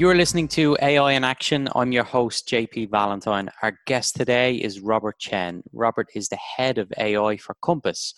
You're 0.00 0.14
listening 0.14 0.48
to 0.48 0.78
AI 0.80 1.12
in 1.12 1.24
Action. 1.24 1.68
I'm 1.74 1.92
your 1.92 2.04
host, 2.04 2.48
JP 2.48 2.90
Valentine. 2.90 3.50
Our 3.62 3.78
guest 3.86 4.16
today 4.16 4.54
is 4.54 4.80
Robert 4.80 5.18
Chen. 5.18 5.62
Robert 5.74 6.08
is 6.14 6.30
the 6.30 6.38
head 6.38 6.78
of 6.78 6.90
AI 6.96 7.36
for 7.36 7.54
Compass. 7.60 8.14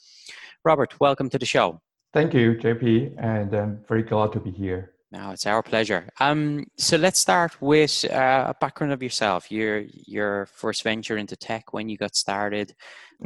Robert, 0.64 0.94
welcome 1.00 1.28
to 1.30 1.40
the 1.40 1.44
show. 1.44 1.80
Thank 2.12 2.34
you, 2.34 2.54
JP, 2.54 3.16
and 3.18 3.52
I'm 3.52 3.84
very 3.88 4.04
glad 4.04 4.30
to 4.34 4.38
be 4.38 4.52
here. 4.52 4.92
No, 5.10 5.32
it's 5.32 5.44
our 5.44 5.60
pleasure. 5.60 6.08
Um, 6.20 6.66
so 6.78 6.96
let's 6.96 7.18
start 7.18 7.60
with 7.60 8.04
uh, 8.08 8.44
a 8.50 8.54
background 8.60 8.92
of 8.92 9.02
yourself. 9.02 9.50
Your 9.50 9.80
your 10.06 10.46
first 10.54 10.84
venture 10.84 11.16
into 11.16 11.34
tech, 11.34 11.72
when 11.72 11.88
you 11.88 11.96
got 11.98 12.14
started, 12.14 12.76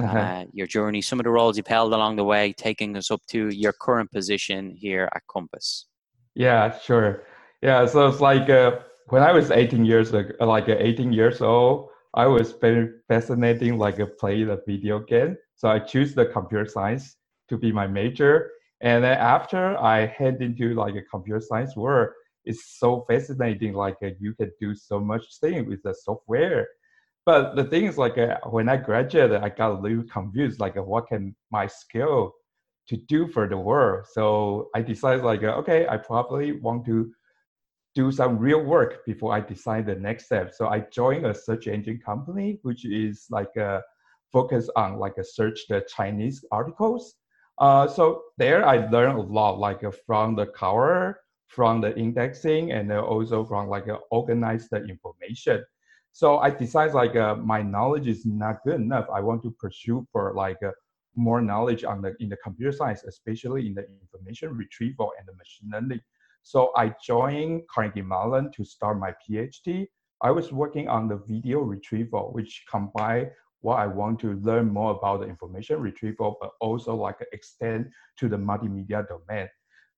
uh-huh. 0.00 0.18
uh, 0.18 0.44
your 0.54 0.66
journey, 0.66 1.02
some 1.02 1.20
of 1.20 1.24
the 1.24 1.30
roles 1.30 1.58
you've 1.58 1.66
held 1.66 1.92
along 1.92 2.16
the 2.16 2.24
way, 2.24 2.54
taking 2.54 2.96
us 2.96 3.10
up 3.10 3.20
to 3.32 3.50
your 3.50 3.74
current 3.78 4.10
position 4.12 4.74
here 4.74 5.10
at 5.14 5.20
Compass. 5.30 5.88
Yeah, 6.34 6.78
sure. 6.78 7.26
Yeah, 7.66 7.84
so 7.86 8.06
it's 8.06 8.20
like 8.20 8.48
uh, 8.48 8.78
when 9.08 9.22
I 9.24 9.32
was 9.32 9.50
18 9.50 9.84
years 9.84 10.12
like 10.12 10.68
uh, 10.68 10.76
18 10.78 11.12
years 11.12 11.40
old, 11.40 11.88
I 12.14 12.26
was 12.26 12.52
very 12.52 12.90
fascinating, 13.08 13.76
like 13.76 13.98
uh, 13.98 14.06
play 14.20 14.44
the 14.44 14.62
video 14.66 15.00
game. 15.00 15.36
So 15.56 15.68
I 15.68 15.80
choose 15.80 16.14
the 16.14 16.26
computer 16.26 16.66
science 16.66 17.16
to 17.48 17.58
be 17.58 17.72
my 17.72 17.88
major. 17.88 18.52
And 18.82 19.02
then 19.02 19.18
after 19.18 19.76
I 19.78 20.06
head 20.06 20.42
into 20.42 20.74
like 20.74 20.94
a 20.94 21.02
computer 21.02 21.40
science 21.40 21.74
world, 21.76 22.10
it's 22.44 22.78
so 22.78 23.04
fascinating. 23.08 23.74
Like 23.74 23.96
uh, 24.02 24.10
you 24.20 24.34
can 24.34 24.52
do 24.60 24.76
so 24.76 25.00
much 25.00 25.24
thing 25.40 25.66
with 25.68 25.82
the 25.82 25.94
software. 25.94 26.68
But 27.24 27.56
the 27.56 27.64
thing 27.64 27.86
is, 27.86 27.98
like 27.98 28.18
uh, 28.18 28.38
when 28.50 28.68
I 28.68 28.76
graduated, 28.76 29.42
I 29.42 29.48
got 29.48 29.72
a 29.72 29.80
little 29.80 30.04
confused. 30.04 30.60
Like, 30.60 30.76
uh, 30.76 30.84
what 30.84 31.08
can 31.08 31.34
my 31.50 31.66
skill 31.66 32.34
to 32.88 32.96
do 32.96 33.26
for 33.26 33.48
the 33.48 33.58
world? 33.58 34.06
So 34.12 34.70
I 34.76 34.82
decided, 34.82 35.24
like, 35.24 35.44
uh, 35.44 35.56
okay, 35.62 35.88
I 35.88 35.96
probably 35.96 36.52
want 36.52 36.86
to 36.86 37.12
do 37.96 38.12
some 38.12 38.38
real 38.38 38.62
work 38.62 39.04
before 39.06 39.32
I 39.32 39.40
decide 39.40 39.86
the 39.86 39.96
next 39.96 40.26
step. 40.26 40.54
So 40.54 40.68
I 40.68 40.80
joined 40.80 41.24
a 41.24 41.34
search 41.34 41.66
engine 41.66 41.98
company, 41.98 42.58
which 42.62 42.84
is 42.84 43.26
like 43.30 43.56
a 43.56 43.82
focus 44.30 44.68
on 44.76 44.98
like 44.98 45.16
a 45.16 45.24
search 45.24 45.66
the 45.68 45.80
Chinese 45.96 46.44
articles. 46.52 47.14
Uh, 47.58 47.88
so 47.88 48.22
there 48.36 48.68
I 48.68 48.86
learned 48.90 49.18
a 49.18 49.22
lot, 49.22 49.58
like 49.58 49.82
uh, 49.82 49.90
from 50.06 50.36
the 50.36 50.46
cover, 50.46 51.20
from 51.46 51.80
the 51.80 51.96
indexing, 51.96 52.72
and 52.72 52.92
uh, 52.92 53.00
also 53.00 53.46
from 53.46 53.68
like 53.68 53.88
uh, 53.88 53.96
organize 54.10 54.68
the 54.68 54.84
information. 54.84 55.64
So 56.12 56.38
I 56.38 56.50
decided 56.50 56.94
like 56.94 57.16
uh, 57.16 57.36
my 57.36 57.62
knowledge 57.62 58.08
is 58.08 58.26
not 58.26 58.62
good 58.64 58.80
enough. 58.80 59.06
I 59.10 59.20
want 59.20 59.42
to 59.44 59.50
pursue 59.52 60.06
for 60.12 60.34
like 60.34 60.62
uh, 60.62 60.72
more 61.14 61.40
knowledge 61.40 61.82
on 61.82 62.02
the 62.02 62.14
in 62.20 62.28
the 62.28 62.36
computer 62.44 62.72
science, 62.72 63.04
especially 63.04 63.66
in 63.68 63.74
the 63.74 63.86
information 64.02 64.54
retrieval 64.54 65.12
and 65.18 65.26
the 65.26 65.34
machine 65.42 65.70
learning. 65.72 66.02
So 66.46 66.70
I 66.76 66.94
joined 67.04 67.62
Carnegie 67.66 68.02
Mellon 68.02 68.52
to 68.52 68.64
start 68.64 69.00
my 69.00 69.12
PhD. 69.28 69.88
I 70.22 70.30
was 70.30 70.52
working 70.52 70.88
on 70.88 71.08
the 71.08 71.16
video 71.16 71.58
retrieval, 71.58 72.32
which 72.32 72.64
combine 72.70 73.32
what 73.62 73.80
I 73.80 73.88
want 73.88 74.20
to 74.20 74.34
learn 74.34 74.72
more 74.72 74.92
about 74.92 75.22
the 75.22 75.26
information 75.26 75.80
retrieval, 75.80 76.36
but 76.40 76.52
also 76.60 76.94
like 76.94 77.16
extend 77.32 77.90
to 78.20 78.28
the 78.28 78.36
multimedia 78.36 79.04
domain. 79.08 79.48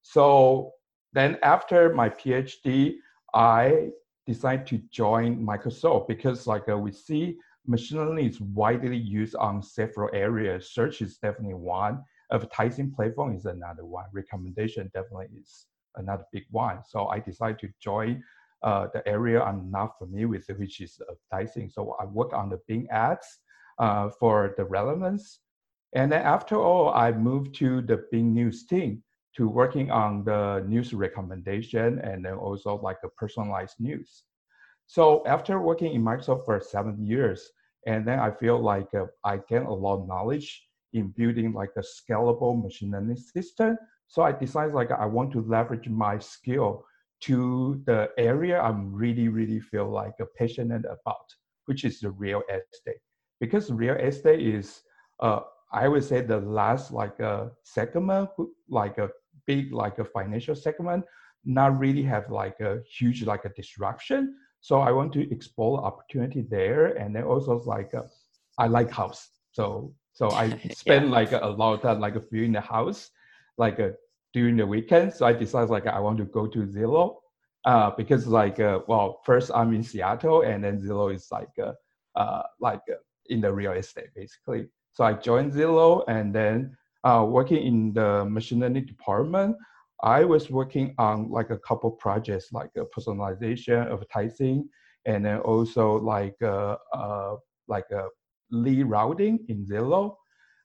So 0.01 0.71
then 1.13 1.37
after 1.43 1.93
my 1.93 2.09
PhD, 2.09 2.95
I 3.35 3.89
decided 4.25 4.65
to 4.67 4.79
join 4.89 5.45
Microsoft 5.45 6.07
because 6.07 6.47
like 6.47 6.67
uh, 6.67 6.79
we 6.79 6.91
see 6.91 7.37
machine 7.67 7.99
learning 7.99 8.25
is 8.25 8.41
widely 8.41 8.97
used 8.97 9.35
on 9.35 9.61
several 9.61 10.09
areas. 10.15 10.71
Search 10.73 11.03
is 11.03 11.19
definitely 11.19 11.53
one. 11.53 12.03
Advertising 12.33 12.91
platform 12.91 13.35
is 13.35 13.45
another 13.45 13.85
one. 13.85 14.05
Recommendation 14.11 14.89
definitely 14.95 15.27
is 15.39 15.67
another 15.95 16.25
big 16.31 16.45
one. 16.51 16.79
So 16.87 17.07
I 17.07 17.19
decided 17.19 17.59
to 17.59 17.69
join 17.81 18.23
uh, 18.63 18.87
the 18.93 19.07
area 19.07 19.41
I'm 19.41 19.71
not 19.71 19.97
familiar 19.97 20.27
with, 20.27 20.47
which 20.57 20.81
is 20.81 20.99
advertising. 21.09 21.69
So 21.69 21.95
I 21.99 22.05
work 22.05 22.33
on 22.33 22.49
the 22.49 22.59
Bing 22.67 22.87
ads 22.91 23.27
uh, 23.77 24.09
for 24.19 24.53
the 24.57 24.65
relevance. 24.65 25.39
And 25.93 26.11
then 26.11 26.21
after 26.21 26.57
all, 26.57 26.93
I 26.93 27.11
moved 27.11 27.55
to 27.55 27.81
the 27.81 28.05
Bing 28.11 28.33
News 28.33 28.65
team 28.65 29.03
to 29.37 29.47
working 29.47 29.91
on 29.91 30.23
the 30.23 30.63
news 30.67 30.93
recommendation 30.93 31.99
and 31.99 32.25
then 32.25 32.33
also 32.33 32.79
like 32.81 32.97
a 33.03 33.09
personalized 33.09 33.75
news. 33.79 34.23
So 34.87 35.23
after 35.25 35.59
working 35.61 35.93
in 35.93 36.03
Microsoft 36.03 36.45
for 36.45 36.59
seven 36.59 37.05
years, 37.05 37.49
and 37.85 38.05
then 38.07 38.19
I 38.19 38.31
feel 38.31 38.59
like 38.59 38.93
uh, 38.93 39.05
I 39.23 39.37
gain 39.47 39.63
a 39.63 39.73
lot 39.73 40.01
of 40.01 40.07
knowledge 40.07 40.67
in 40.93 41.13
building 41.15 41.53
like 41.53 41.71
a 41.77 41.81
scalable 41.81 42.61
machine 42.61 42.91
learning 42.91 43.17
system 43.17 43.77
so 44.09 44.23
I 44.23 44.31
decided 44.31 44.73
like 44.73 44.91
I 44.91 45.05
want 45.05 45.31
to 45.33 45.41
leverage 45.41 45.87
my 45.87 46.17
skill 46.17 46.83
to 47.21 47.81
the 47.85 48.09
area 48.17 48.59
I'm 48.59 48.91
really, 48.91 49.27
really 49.27 49.59
feel 49.59 49.89
like 49.89 50.15
a 50.19 50.25
passionate 50.25 50.85
about, 50.85 51.27
which 51.65 51.85
is 51.85 51.99
the 51.99 52.09
real 52.09 52.41
estate. 52.49 53.01
Because 53.39 53.71
real 53.71 53.95
estate 53.95 54.41
is, 54.41 54.81
uh, 55.19 55.41
I 55.71 55.87
would 55.87 56.03
say 56.03 56.21
the 56.21 56.39
last 56.39 56.91
like 56.91 57.19
a 57.19 57.51
segment, 57.63 58.29
like 58.67 58.97
a 58.97 59.09
big 59.45 59.71
like 59.71 59.99
a 59.99 60.05
financial 60.05 60.55
segment, 60.55 61.05
not 61.45 61.77
really 61.77 62.03
have 62.03 62.31
like 62.31 62.59
a 62.61 62.79
huge 62.97 63.23
like 63.23 63.45
a 63.45 63.49
disruption. 63.49 64.35
So 64.61 64.79
I 64.79 64.91
want 64.91 65.13
to 65.13 65.31
explore 65.31 65.85
opportunity 65.85 66.41
there, 66.41 66.97
and 66.97 67.15
then 67.15 67.23
also 67.23 67.61
like 67.65 67.93
a, 67.93 68.09
I 68.57 68.67
like 68.67 68.89
house, 68.91 69.29
so 69.51 69.93
so 70.13 70.31
I 70.31 70.57
spend 70.71 71.05
yeah. 71.05 71.11
like 71.11 71.31
a, 71.31 71.39
a 71.43 71.51
lot 71.51 71.75
of 71.75 71.81
time 71.81 71.99
like 71.99 72.15
a 72.15 72.23
viewing 72.31 72.53
the 72.53 72.61
house 72.61 73.11
like 73.59 73.79
uh, 73.79 73.89
during 74.33 74.57
the 74.57 74.65
weekend. 74.65 75.13
So 75.13 75.27
I 75.27 75.33
decided 75.33 75.69
like 75.69 75.85
I 75.85 75.99
want 75.99 76.17
to 76.17 76.25
go 76.25 76.47
to 76.47 76.59
Zillow 76.59 77.17
uh, 77.65 77.91
because 77.91 78.25
like 78.25 78.59
uh, 78.59 78.79
well, 78.87 79.21
first 79.25 79.51
I'm 79.53 79.73
in 79.73 79.83
Seattle 79.83 80.41
and 80.41 80.63
then 80.63 80.79
Zillow 80.79 81.13
is 81.13 81.27
like 81.31 81.53
uh, 81.61 81.73
uh 82.15 82.43
like 82.59 82.81
uh, 82.89 82.95
in 83.27 83.41
the 83.41 83.53
real 83.53 83.73
estate 83.73 84.09
basically. 84.15 84.67
So 84.93 85.03
I 85.03 85.13
joined 85.13 85.53
Zillow 85.53 86.03
and 86.07 86.33
then 86.33 86.75
uh, 87.03 87.25
working 87.27 87.61
in 87.65 87.93
the 87.93 88.25
machine 88.25 88.61
learning 88.61 88.85
department. 88.85 89.55
I 90.01 90.23
was 90.23 90.49
working 90.49 90.95
on 90.97 91.29
like 91.29 91.49
a 91.49 91.57
couple 91.57 91.91
projects 91.91 92.53
like 92.53 92.71
personalization, 92.95 93.91
advertising, 93.91 94.69
and 95.05 95.25
then 95.25 95.39
also 95.39 95.97
like 95.99 96.37
like 97.67 97.91
a 97.91 98.07
lead 98.49 98.83
routing 98.85 99.45
in 99.49 99.65
Zillow. 99.65 100.15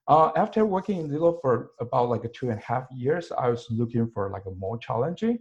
Uh, 0.06 0.30
after 0.36 0.66
working 0.66 1.00
in 1.00 1.08
Zillow 1.08 1.40
for 1.40 1.70
about 1.80 2.10
like 2.10 2.24
a 2.24 2.28
two 2.28 2.50
and 2.50 2.58
a 2.58 2.62
half 2.62 2.86
years, 2.92 3.32
I 3.38 3.48
was 3.48 3.66
looking 3.70 4.10
for 4.12 4.30
like 4.30 4.44
a 4.46 4.50
more 4.50 4.76
challenging. 4.76 5.38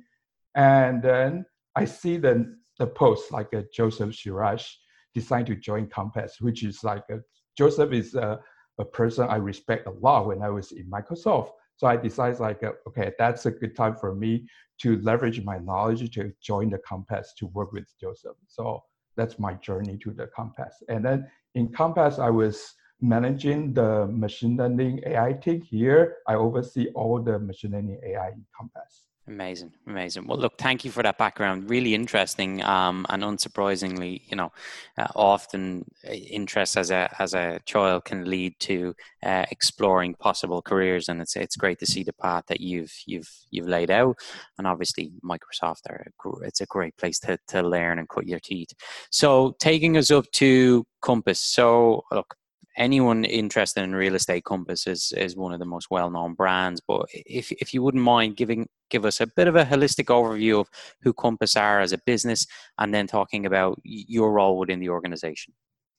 And 0.56 1.02
then 1.02 1.46
I 1.76 1.86
see 1.86 2.18
the, 2.18 2.56
the 2.80 2.88
post 2.88 3.32
like 3.32 3.52
a 3.54 3.66
Joseph 3.74 4.12
Sirosh 4.12 4.72
decided 5.14 5.48
to 5.48 5.56
join 5.56 5.88
Compass, 5.88 6.38
which 6.40 6.64
is 6.64 6.84
like 6.84 7.04
a, 7.10 7.20
Joseph 7.58 7.92
is 7.92 8.16
a, 8.16 8.40
a 8.80 8.86
person 8.86 9.28
I 9.30 9.36
respect 9.36 9.88
a 9.88 9.92
lot 9.92 10.28
when 10.28 10.42
I 10.42 10.50
was 10.50 10.72
in 10.72 10.90
Microsoft. 10.90 11.52
So 11.76 11.88
I 11.88 11.98
decided 11.98 12.40
like, 12.40 12.64
okay, 12.88 13.12
that's 13.18 13.46
a 13.46 13.52
good 13.52 13.76
time 13.76 13.96
for 13.96 14.16
me 14.16 14.48
to 14.82 15.00
leverage 15.02 15.44
my 15.44 15.58
knowledge 15.58 16.10
to 16.16 16.32
join 16.42 16.70
the 16.70 16.78
Compass 16.80 17.34
to 17.40 17.48
work 17.48 17.72
with 17.74 17.88
Joseph. 18.00 18.38
So 18.48 18.82
that's 19.18 19.40
my 19.40 19.56
journey 19.56 19.98
to 20.04 20.12
the 20.12 20.28
Compass. 20.28 20.82
And 20.88 21.04
then 21.04 21.28
in 21.56 21.70
Compass, 21.70 22.20
I 22.20 22.30
was 22.30 22.74
managing 23.04 23.74
the 23.74 24.08
machine 24.08 24.56
learning 24.56 25.02
AI 25.06 25.34
team 25.34 25.62
here. 25.62 26.18
I 26.26 26.36
oversee 26.36 26.88
all 26.96 27.22
the 27.22 27.38
machine 27.38 27.72
learning 27.72 28.00
AI 28.04 28.32
Compass. 28.58 29.04
Amazing, 29.26 29.72
amazing. 29.88 30.28
Well, 30.28 30.38
look, 30.38 30.58
thank 30.58 30.84
you 30.84 30.92
for 30.92 31.02
that 31.02 31.18
background. 31.18 31.70
Really 31.70 31.96
interesting, 31.96 32.62
um, 32.62 33.06
and 33.08 33.24
unsurprisingly, 33.24 34.22
you 34.30 34.36
know, 34.36 34.52
uh, 34.98 35.08
often 35.16 35.86
uh, 36.06 36.12
interest 36.12 36.76
as 36.76 36.92
a 36.92 37.10
as 37.20 37.34
a 37.34 37.62
child 37.66 38.04
can 38.04 38.26
lead 38.26 38.54
to 38.60 38.94
uh, 39.26 39.46
exploring 39.50 40.16
possible 40.16 40.62
careers, 40.62 41.08
and 41.08 41.22
it's 41.22 41.38
it's 41.38 41.56
great 41.56 41.80
to 41.80 41.86
see 41.86 42.04
the 42.04 42.12
path 42.12 42.44
that 42.48 42.60
you've 42.60 42.94
you've 43.06 43.32
you've 43.50 43.70
laid 43.70 43.92
out. 43.92 44.18
And 44.58 44.68
obviously, 44.68 45.14
Microsoft 45.24 45.90
are 45.90 46.06
it's 46.42 46.60
a 46.60 46.66
great 46.66 46.98
place 46.98 47.20
to 47.20 47.38
to 47.48 47.62
learn 47.62 48.00
and 48.00 48.10
cut 48.10 48.28
your 48.28 48.42
teeth. 48.42 48.74
So, 49.10 49.56
taking 49.58 49.96
us 49.96 50.12
up 50.12 50.26
to 50.34 50.86
Compass. 51.02 51.40
So, 51.40 52.04
look, 52.12 52.36
anyone 52.78 53.24
interested 53.26 53.84
in 53.84 53.96
real 53.96 54.16
estate 54.16 54.44
compass 54.44 54.88
is, 54.88 55.14
is 55.16 55.36
one 55.36 55.54
of 55.54 55.60
the 55.60 55.66
most 55.66 55.88
well-known 55.92 56.34
brands 56.34 56.82
but 56.88 57.06
if, 57.12 57.52
if 57.54 57.74
you 57.74 57.82
wouldn't 57.82 58.04
mind 58.04 58.36
giving 58.36 58.68
give 58.94 59.06
us 59.06 59.20
a 59.20 59.28
bit 59.28 59.48
of 59.48 59.56
a 59.56 59.66
holistic 59.66 60.06
overview 60.06 60.60
of 60.60 60.70
who 61.02 61.12
compass 61.12 61.56
are 61.56 61.82
as 61.82 61.94
a 61.94 61.98
business 62.06 62.46
and 62.78 62.94
then 62.94 63.08
talking 63.08 63.46
about 63.46 63.80
your 63.84 64.32
role 64.32 64.60
within 64.60 64.80
the 64.80 64.88
organization. 64.88 65.52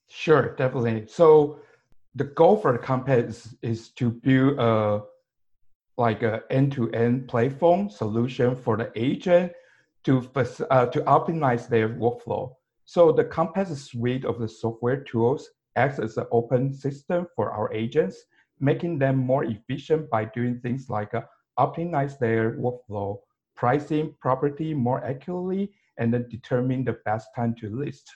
Sure 0.09 0.55
definitely. 0.55 1.05
So 1.07 1.59
the 2.15 2.23
goal 2.23 2.55
for 2.57 2.71
the 2.71 2.79
compass 2.79 3.53
is 3.61 3.89
to 3.99 4.11
build 4.11 4.59
a 4.59 5.01
like 5.97 6.23
an 6.23 6.41
end-to-end 6.49 7.27
platform 7.27 7.89
solution 7.89 8.55
for 8.55 8.75
the 8.77 8.91
agent 8.95 9.51
to 10.03 10.17
uh, 10.69 10.85
to 10.87 10.99
optimize 11.01 11.67
their 11.67 11.89
workflow. 11.89 12.53
So 12.85 13.11
the 13.11 13.25
compass 13.25 13.69
suite 13.83 14.25
of 14.25 14.39
the 14.39 14.47
software 14.47 15.01
tools 15.03 15.49
acts 15.75 15.99
as 15.99 16.17
an 16.17 16.25
open 16.31 16.73
system 16.73 17.27
for 17.35 17.51
our 17.51 17.71
agents, 17.73 18.17
making 18.59 18.99
them 18.99 19.17
more 19.17 19.43
efficient 19.43 20.09
by 20.09 20.25
doing 20.25 20.59
things 20.59 20.89
like 20.89 21.13
uh, 21.13 21.21
optimize 21.59 22.17
their 22.19 22.57
workflow, 22.57 23.17
pricing 23.55 24.13
property 24.21 24.73
more 24.73 25.03
accurately, 25.03 25.73
and 25.97 26.13
then 26.13 26.27
determine 26.29 26.83
the 26.83 26.97
best 27.05 27.29
time 27.35 27.55
to 27.55 27.69
list. 27.69 28.09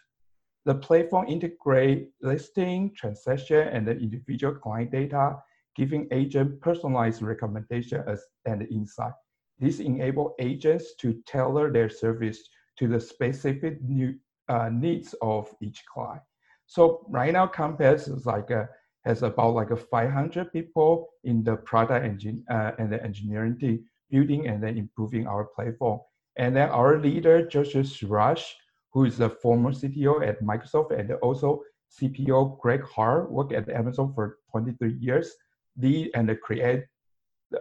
The 0.65 0.75
platform 0.75 1.27
integrate 1.27 2.09
listing, 2.21 2.94
transaction, 2.95 3.67
and 3.69 3.88
the 3.88 3.97
individual 3.97 4.56
client 4.56 4.91
data, 4.91 5.38
giving 5.75 6.07
agent 6.11 6.59
personalized 6.61 7.21
recommendation 7.21 8.03
as, 8.07 8.25
and 8.45 8.67
insight. 8.69 9.13
This 9.59 9.79
enable 9.79 10.35
agents 10.39 10.95
to 11.00 11.21
tailor 11.25 11.71
their 11.71 11.89
service 11.89 12.39
to 12.77 12.88
the 12.88 13.00
specific 13.00 13.81
new, 13.81 14.15
uh, 14.50 14.69
needs 14.69 15.15
of 15.21 15.53
each 15.61 15.83
client. 15.85 16.21
So 16.69 17.04
right 17.10 17.33
now, 17.33 17.48
Compass 17.48 18.07
is 18.07 18.27
like 18.27 18.51
a, 18.51 18.69
has 19.04 19.24
about 19.24 19.56
like 19.56 19.71
a 19.71 19.75
500 19.75 20.54
people 20.54 21.10
in 21.24 21.44
the 21.44 21.56
product 21.56 22.06
engine 22.06 22.45
uh, 22.48 22.74
and 22.77 22.94
the 22.94 23.04
engineering 23.04 23.57
team 23.57 23.83
building 24.12 24.48
and 24.48 24.62
then 24.62 24.77
improving 24.77 25.25
our 25.25 25.45
platform. 25.45 26.00
And 26.38 26.56
then 26.56 26.69
our 26.69 27.00
leader, 27.00 27.48
Joseph 27.48 27.88
Sirosh, 27.88 28.45
who 28.94 29.06
is 29.06 29.18
the 29.18 29.31
former 29.31 29.71
CTO 29.71 30.27
at 30.27 30.44
Microsoft 30.44 30.92
and 30.92 31.12
also 31.24 31.63
CPO 32.00 32.60
Greg 32.60 32.83
Hart, 32.83 33.31
worked 33.31 33.51
at 33.51 33.68
Amazon 33.69 34.13
for 34.13 34.38
23 34.51 34.94
years, 35.00 35.33
lead 35.75 36.12
and 36.13 36.30
create 36.39 36.86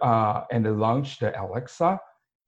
uh, 0.03 0.43
and 0.51 0.79
launch 0.79 1.17
the 1.17 1.33
Alexa, 1.41 1.99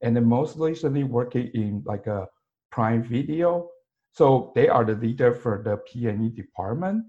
and 0.03 0.15
then 0.15 0.25
most 0.25 0.57
recently 0.57 1.05
working 1.05 1.49
in 1.55 1.81
like 1.87 2.05
a 2.05 2.27
Prime 2.71 3.01
Video 3.01 3.70
so 4.11 4.51
they 4.55 4.67
are 4.67 4.83
the 4.83 4.95
leader 4.95 5.33
for 5.33 5.61
the 5.63 5.77
P&E 5.77 6.29
department. 6.29 7.05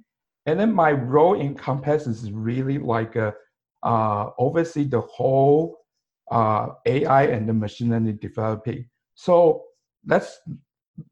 And 0.47 0.59
then 0.59 0.73
my 0.73 0.93
role 0.93 1.39
in 1.41 1.55
Compass 1.55 2.07
is 2.07 2.31
really 2.33 2.79
like 2.79 3.17
a, 3.17 3.35
uh, 3.83 4.31
oversee 4.39 4.85
the 4.85 5.01
whole 5.01 5.79
uh, 6.31 6.69
AI 6.87 7.25
and 7.25 7.49
the 7.49 7.53
machine 7.53 7.91
learning 7.91 8.19
developing. 8.21 8.89
So 9.15 9.65
let's 10.07 10.39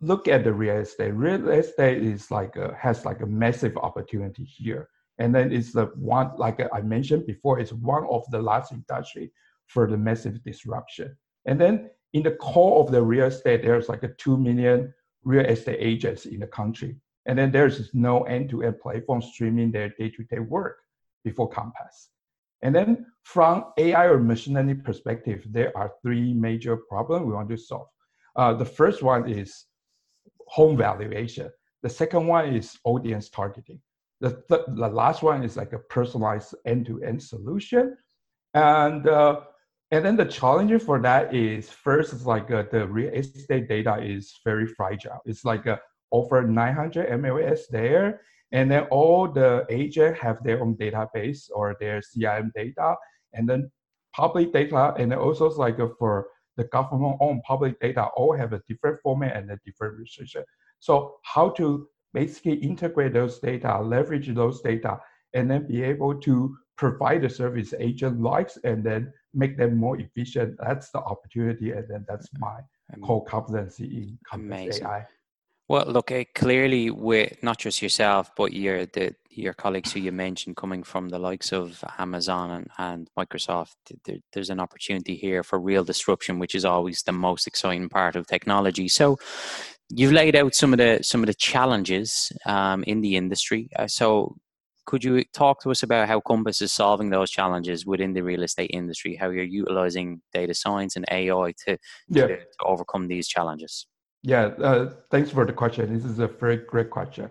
look 0.00 0.28
at 0.28 0.44
the 0.44 0.52
real 0.52 0.76
estate. 0.76 1.12
Real 1.12 1.48
estate 1.48 2.02
is 2.02 2.30
like 2.30 2.56
a, 2.56 2.74
has 2.78 3.04
like 3.04 3.20
a 3.20 3.26
massive 3.26 3.76
opportunity 3.76 4.44
here. 4.44 4.88
And 5.18 5.34
then 5.34 5.52
it's 5.52 5.72
the 5.72 5.86
one, 5.96 6.30
like 6.38 6.60
I 6.72 6.80
mentioned 6.80 7.26
before, 7.26 7.60
it's 7.60 7.72
one 7.72 8.06
of 8.08 8.24
the 8.30 8.40
last 8.40 8.72
industry 8.72 9.32
for 9.66 9.88
the 9.88 9.96
massive 9.96 10.42
disruption. 10.42 11.16
And 11.46 11.60
then 11.60 11.90
in 12.12 12.22
the 12.22 12.32
core 12.32 12.82
of 12.82 12.90
the 12.90 13.02
real 13.02 13.26
estate, 13.26 13.62
there's 13.62 13.88
like 13.88 14.02
a 14.02 14.14
2 14.14 14.36
million 14.36 14.92
real 15.24 15.44
estate 15.44 15.78
agents 15.80 16.26
in 16.26 16.40
the 16.40 16.46
country. 16.46 16.96
And 17.26 17.38
then 17.38 17.52
there's 17.52 17.90
no 17.94 18.24
end-to-end 18.24 18.80
platform 18.80 19.22
streaming 19.22 19.70
their 19.70 19.90
day-to-day 19.90 20.38
work 20.38 20.78
before 21.24 21.48
Compass. 21.48 22.10
And 22.62 22.74
then 22.74 23.06
from 23.22 23.66
AI 23.78 24.06
or 24.06 24.18
machine 24.18 24.54
learning 24.54 24.82
perspective, 24.82 25.44
there 25.48 25.76
are 25.76 25.92
three 26.02 26.34
major 26.34 26.76
problems 26.76 27.26
we 27.26 27.32
want 27.32 27.48
to 27.50 27.56
solve. 27.56 27.88
Uh, 28.36 28.54
the 28.54 28.64
first 28.64 29.02
one 29.02 29.28
is 29.28 29.66
home 30.46 30.76
valuation. 30.76 31.50
The 31.82 31.88
second 31.88 32.26
one 32.26 32.54
is 32.54 32.78
audience 32.84 33.28
targeting. 33.28 33.80
The, 34.20 34.42
th- 34.48 34.66
the 34.68 34.88
last 34.88 35.22
one 35.22 35.42
is 35.42 35.56
like 35.56 35.72
a 35.72 35.78
personalized 35.78 36.54
end-to-end 36.66 37.22
solution. 37.22 37.96
And 38.54 39.08
uh, 39.08 39.40
and 39.90 40.04
then 40.04 40.16
the 40.16 40.24
challenge 40.24 40.82
for 40.82 41.00
that 41.00 41.34
is 41.34 41.68
first, 41.68 42.12
it's 42.12 42.24
like 42.24 42.50
uh, 42.50 42.64
the 42.70 42.86
real 42.86 43.12
estate 43.12 43.68
data 43.68 43.98
is 44.00 44.38
very 44.44 44.66
fragile. 44.66 45.18
It's 45.26 45.44
like 45.44 45.66
uh, 45.66 45.78
over 46.12 46.42
900 46.42 47.08
MLS 47.20 47.62
there. 47.70 48.20
And 48.52 48.70
then 48.70 48.84
all 48.84 49.28
the 49.28 49.66
agent 49.68 50.16
have 50.18 50.42
their 50.44 50.62
own 50.62 50.76
database 50.76 51.50
or 51.52 51.76
their 51.80 52.00
CRM 52.00 52.52
data. 52.54 52.94
And 53.32 53.48
then 53.48 53.70
public 54.14 54.52
data, 54.52 54.94
and 54.96 55.12
also 55.12 55.46
it's 55.46 55.56
like 55.56 55.80
uh, 55.80 55.88
for 55.98 56.28
the 56.56 56.64
government 56.64 57.16
owned 57.20 57.42
public 57.42 57.80
data, 57.80 58.04
all 58.16 58.36
have 58.36 58.52
a 58.52 58.62
different 58.68 59.00
format 59.02 59.36
and 59.36 59.50
a 59.50 59.58
different 59.64 59.98
restriction. 59.98 60.44
So 60.78 61.16
how 61.24 61.50
to 61.50 61.88
basically 62.14 62.54
integrate 62.54 63.12
those 63.12 63.40
data, 63.40 63.80
leverage 63.80 64.28
those 64.34 64.60
data, 64.62 65.00
and 65.34 65.50
then 65.50 65.66
be 65.66 65.82
able 65.82 66.14
to 66.20 66.56
provide 66.80 67.20
the 67.20 67.28
service 67.28 67.74
agent 67.78 68.22
likes 68.22 68.56
and 68.64 68.82
then 68.82 69.12
make 69.34 69.58
them 69.58 69.76
more 69.76 69.98
efficient. 69.98 70.56
That's 70.58 70.90
the 70.90 71.00
opportunity, 71.00 71.72
and 71.72 71.86
then 71.86 72.06
that's 72.08 72.28
my 72.38 72.60
core 73.02 73.22
competency 73.22 73.84
in 73.84 74.18
Compass 74.28 74.80
AI. 74.80 75.06
Well, 75.68 75.84
look, 75.86 76.10
uh, 76.10 76.24
clearly, 76.34 76.90
with 76.90 77.40
not 77.42 77.58
just 77.58 77.82
yourself, 77.82 78.30
but 78.34 78.54
your 78.54 78.86
the 78.86 79.14
your 79.28 79.52
colleagues 79.52 79.92
who 79.92 80.00
you 80.00 80.10
mentioned 80.10 80.56
coming 80.56 80.82
from 80.82 81.10
the 81.10 81.18
likes 81.18 81.52
of 81.52 81.84
Amazon 81.98 82.50
and, 82.50 82.68
and 82.78 83.10
Microsoft, 83.16 83.76
there, 84.04 84.16
there's 84.32 84.50
an 84.50 84.58
opportunity 84.58 85.14
here 85.14 85.42
for 85.44 85.60
real 85.60 85.84
disruption, 85.84 86.38
which 86.38 86.54
is 86.54 86.64
always 86.64 87.02
the 87.02 87.12
most 87.12 87.46
exciting 87.46 87.90
part 87.90 88.16
of 88.16 88.26
technology. 88.26 88.88
So, 88.88 89.18
you've 89.90 90.12
laid 90.12 90.34
out 90.34 90.54
some 90.54 90.72
of 90.72 90.78
the 90.78 91.00
some 91.02 91.22
of 91.22 91.26
the 91.26 91.40
challenges 91.50 92.32
um, 92.46 92.82
in 92.84 93.02
the 93.02 93.16
industry. 93.16 93.68
Uh, 93.76 93.86
so, 93.86 94.36
could 94.90 95.04
you 95.04 95.22
talk 95.32 95.62
to 95.62 95.70
us 95.70 95.84
about 95.84 96.08
how 96.08 96.18
Compass 96.18 96.60
is 96.60 96.72
solving 96.72 97.10
those 97.10 97.30
challenges 97.30 97.86
within 97.86 98.12
the 98.12 98.22
real 98.22 98.42
estate 98.42 98.70
industry? 98.74 99.14
How 99.14 99.30
you're 99.30 99.44
utilizing 99.44 100.20
data 100.34 100.52
science 100.52 100.96
and 100.96 101.04
AI 101.12 101.54
to, 101.64 101.78
yeah. 102.08 102.26
to, 102.26 102.36
to, 102.36 102.64
overcome 102.64 103.06
these 103.06 103.28
challenges? 103.28 103.86
Yeah, 104.24 104.46
uh, 104.68 104.94
thanks 105.12 105.30
for 105.30 105.46
the 105.46 105.52
question. 105.52 105.94
This 105.94 106.04
is 106.04 106.18
a 106.18 106.26
very 106.26 106.56
great 106.56 106.90
question. 106.90 107.30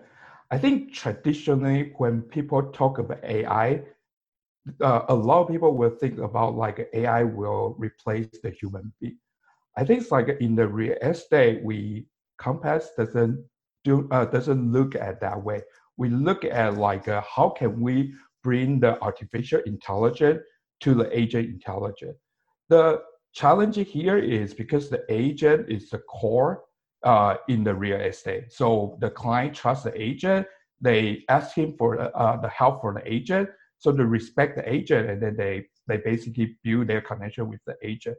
I 0.50 0.56
think 0.56 0.94
traditionally, 0.94 1.92
when 1.98 2.22
people 2.22 2.62
talk 2.62 2.98
about 2.98 3.22
AI, 3.22 3.82
uh, 4.80 5.02
a 5.10 5.14
lot 5.14 5.42
of 5.42 5.48
people 5.48 5.76
will 5.76 5.90
think 5.90 6.18
about 6.18 6.56
like 6.56 6.88
AI 6.94 7.24
will 7.24 7.76
replace 7.78 8.28
the 8.42 8.50
human 8.50 8.90
being. 9.02 9.18
I 9.76 9.84
think 9.84 10.00
it's 10.00 10.10
like 10.10 10.28
in 10.40 10.56
the 10.56 10.66
real 10.66 10.96
estate, 11.02 11.62
we 11.62 12.06
Compass 12.38 12.88
doesn't 12.96 13.44
do 13.84 14.08
uh, 14.10 14.24
doesn't 14.24 14.72
look 14.72 14.94
at 14.94 15.20
that 15.20 15.42
way 15.42 15.60
we 16.00 16.08
look 16.08 16.46
at 16.46 16.78
like 16.78 17.06
uh, 17.08 17.22
how 17.36 17.50
can 17.50 17.78
we 17.78 18.14
bring 18.42 18.80
the 18.80 18.98
artificial 19.02 19.60
intelligence 19.66 20.40
to 20.80 20.94
the 20.94 21.06
agent 21.16 21.46
intelligence. 21.50 22.16
The 22.70 23.02
challenge 23.34 23.76
here 23.76 24.16
is 24.16 24.54
because 24.54 24.88
the 24.88 25.04
agent 25.10 25.68
is 25.68 25.90
the 25.90 25.98
core 25.98 26.62
uh, 27.04 27.34
in 27.48 27.64
the 27.64 27.74
real 27.74 28.00
estate. 28.00 28.50
So 28.50 28.96
the 29.02 29.10
client 29.10 29.54
trusts 29.54 29.84
the 29.84 30.02
agent. 30.02 30.46
They 30.80 31.22
ask 31.28 31.54
him 31.54 31.74
for 31.76 32.00
uh, 32.16 32.38
the 32.38 32.48
help 32.48 32.80
for 32.80 32.94
the 32.94 33.04
agent. 33.12 33.50
So 33.76 33.92
they 33.92 34.02
respect 34.02 34.56
the 34.56 34.66
agent, 34.72 35.10
and 35.10 35.22
then 35.22 35.36
they 35.36 35.66
they 35.86 35.98
basically 35.98 36.56
build 36.64 36.86
their 36.86 37.02
connection 37.02 37.48
with 37.48 37.60
the 37.66 37.76
agent. 37.82 38.16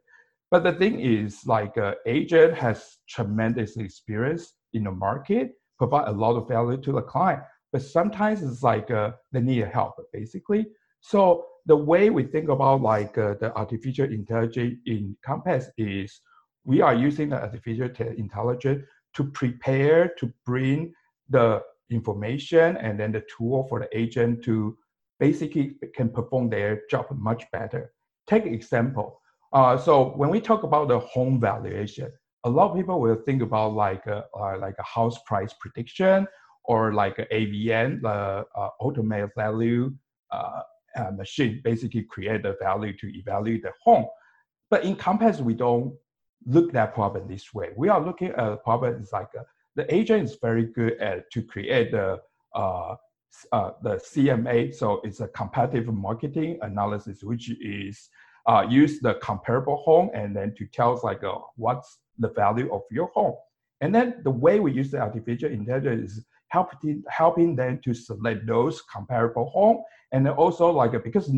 But 0.51 0.63
the 0.63 0.73
thing 0.73 0.99
is, 0.99 1.45
like, 1.45 1.77
uh, 1.77 1.95
agent 2.05 2.55
has 2.55 2.97
tremendous 3.07 3.77
experience 3.77 4.53
in 4.73 4.83
the 4.83 4.91
market, 4.91 5.53
provide 5.77 6.09
a 6.09 6.11
lot 6.11 6.35
of 6.35 6.47
value 6.47 6.77
to 6.77 6.91
the 6.91 7.01
client 7.01 7.41
but 7.71 7.81
sometimes 7.81 8.43
it's 8.43 8.63
like 8.63 8.91
uh, 8.91 9.11
they 9.31 9.41
need 9.41 9.65
help 9.65 9.95
basically. 10.11 10.67
So 11.01 11.45
the 11.65 11.75
way 11.75 12.09
we 12.09 12.23
think 12.23 12.49
about 12.49 12.81
like 12.81 13.17
uh, 13.17 13.35
the 13.39 13.55
artificial 13.55 14.05
intelligence 14.05 14.79
in 14.85 15.15
Compass 15.23 15.69
is 15.77 16.21
we 16.63 16.81
are 16.81 16.93
using 16.93 17.29
the 17.29 17.41
artificial 17.41 17.89
intelligence 18.17 18.83
to 19.15 19.23
prepare 19.31 20.09
to 20.19 20.31
bring 20.45 20.93
the 21.29 21.61
information 21.89 22.77
and 22.77 22.99
then 22.99 23.11
the 23.11 23.23
tool 23.35 23.65
for 23.67 23.79
the 23.79 23.97
agent 23.97 24.43
to 24.43 24.77
basically 25.19 25.75
can 25.93 26.09
perform 26.09 26.49
their 26.49 26.81
job 26.89 27.05
much 27.11 27.43
better. 27.51 27.91
Take 28.27 28.45
example. 28.45 29.19
Uh, 29.53 29.77
so 29.77 30.11
when 30.15 30.29
we 30.29 30.39
talk 30.39 30.63
about 30.63 30.87
the 30.87 30.99
home 30.99 31.39
valuation, 31.39 32.11
a 32.43 32.49
lot 32.49 32.71
of 32.71 32.77
people 32.77 32.99
will 32.99 33.21
think 33.25 33.41
about 33.41 33.73
like 33.73 34.05
a, 34.07 34.25
uh, 34.37 34.57
like 34.57 34.75
a 34.79 34.83
house 34.83 35.19
price 35.25 35.53
prediction 35.59 36.25
or 36.71 36.93
like 36.93 37.17
AVM, 37.17 38.01
the 38.01 38.45
uh, 38.55 38.69
automated 38.79 39.31
value 39.35 39.93
uh, 40.31 40.61
uh, 40.95 41.11
machine, 41.11 41.59
basically 41.65 42.03
create 42.03 42.43
the 42.43 42.55
value 42.61 42.93
to 42.95 43.07
evaluate 43.13 43.63
the 43.63 43.73
home. 43.83 44.05
But 44.69 44.85
in 44.85 44.95
Compass, 44.95 45.41
we 45.41 45.53
don't 45.53 45.93
look 46.45 46.71
that 46.71 46.93
problem 46.93 47.27
this 47.27 47.53
way. 47.53 47.71
We 47.75 47.89
are 47.89 47.99
looking 47.99 48.29
at 48.29 48.63
problem 48.63 49.01
is 49.01 49.11
like 49.11 49.27
a, 49.35 49.41
uh, 49.41 49.43
the 49.75 49.93
agent 49.93 50.23
is 50.29 50.37
very 50.41 50.65
good 50.77 50.93
at 51.09 51.29
to 51.33 51.41
create 51.41 51.91
the 51.91 52.21
uh, 52.55 52.95
uh, 53.51 53.71
the 53.83 53.95
CMA. 54.09 54.73
So 54.73 55.01
it's 55.03 55.19
a 55.19 55.27
competitive 55.27 55.93
marketing 55.93 56.57
analysis, 56.61 57.21
which 57.21 57.51
is 57.59 58.09
uh, 58.45 58.65
use 58.69 59.01
the 59.01 59.15
comparable 59.15 59.77
home 59.87 60.09
and 60.13 60.33
then 60.33 60.55
to 60.55 60.65
tell 60.67 60.93
us 60.95 61.03
like 61.03 61.23
uh, 61.25 61.35
what's 61.57 61.99
the 62.17 62.29
value 62.29 62.73
of 62.73 62.81
your 62.91 63.07
home. 63.13 63.35
And 63.81 63.93
then 63.93 64.21
the 64.23 64.31
way 64.45 64.61
we 64.61 64.71
use 64.71 64.91
the 64.91 65.01
artificial 65.01 65.51
intelligence 65.51 66.11
is 66.11 66.25
helping 66.51 67.03
helping 67.09 67.55
them 67.55 67.79
to 67.83 67.93
select 67.93 68.45
those 68.45 68.81
comparable 68.81 69.49
home. 69.49 69.83
And 70.11 70.27
also 70.27 70.69
like 70.69 70.91
because 71.03 71.31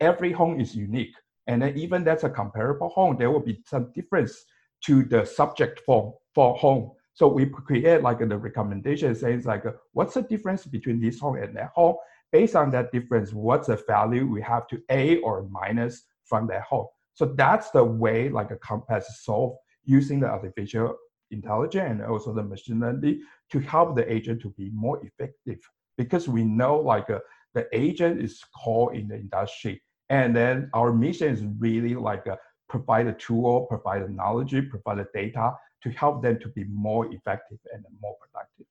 every 0.00 0.32
home 0.32 0.60
is 0.60 0.74
unique 0.74 1.14
and 1.46 1.62
then 1.62 1.76
even 1.76 2.04
that's 2.04 2.24
a 2.24 2.30
comparable 2.30 2.90
home 2.90 3.16
there 3.18 3.30
will 3.30 3.40
be 3.40 3.62
some 3.66 3.90
difference 3.94 4.44
to 4.84 5.04
the 5.04 5.24
subject 5.24 5.80
for 5.86 6.14
for 6.34 6.54
home. 6.56 6.92
So 7.14 7.26
we 7.28 7.46
create 7.46 8.02
like 8.02 8.18
the 8.18 8.38
recommendation 8.38 9.14
says 9.14 9.46
like 9.46 9.64
what's 9.92 10.14
the 10.14 10.22
difference 10.22 10.66
between 10.66 11.00
this 11.00 11.18
home 11.18 11.36
and 11.36 11.56
that 11.56 11.70
home? 11.74 11.96
Based 12.30 12.54
on 12.54 12.70
that 12.72 12.92
difference 12.92 13.32
what's 13.32 13.68
the 13.68 13.82
value 13.88 14.26
we 14.26 14.42
have 14.42 14.66
to 14.68 14.82
a 14.90 15.16
or 15.18 15.48
minus 15.50 16.02
from 16.24 16.46
that 16.48 16.62
home? 16.62 16.86
So 17.14 17.34
that's 17.36 17.70
the 17.70 17.84
way 17.84 18.28
like 18.28 18.50
a 18.50 18.56
compass 18.56 19.06
solve 19.22 19.56
using 19.84 20.20
the 20.20 20.28
artificial 20.28 20.96
intelligence 21.30 22.00
and 22.00 22.02
also 22.02 22.32
the 22.32 22.42
machine 22.42 22.80
learning 22.80 23.22
to 23.50 23.60
help 23.60 23.96
the 23.96 24.12
agent 24.12 24.40
to 24.42 24.50
be 24.50 24.70
more 24.70 25.04
effective 25.04 25.58
because 25.96 26.28
we 26.28 26.44
know 26.44 26.76
like 26.78 27.08
uh, 27.10 27.18
the 27.54 27.66
agent 27.72 28.20
is 28.20 28.42
core 28.56 28.94
in 28.94 29.08
the 29.08 29.16
industry 29.16 29.82
and 30.08 30.34
then 30.34 30.70
our 30.74 30.92
mission 30.92 31.28
is 31.28 31.44
really 31.58 31.94
like 31.94 32.26
uh, 32.26 32.36
provide 32.68 33.06
a 33.06 33.12
tool 33.14 33.66
provide 33.66 34.02
the 34.04 34.08
knowledge 34.08 34.54
provide 34.70 34.98
the 34.98 35.06
data 35.14 35.52
to 35.82 35.90
help 35.90 36.22
them 36.22 36.38
to 36.38 36.48
be 36.48 36.64
more 36.64 37.06
effective 37.12 37.58
and 37.72 37.84
more 38.00 38.16
productive 38.20 38.66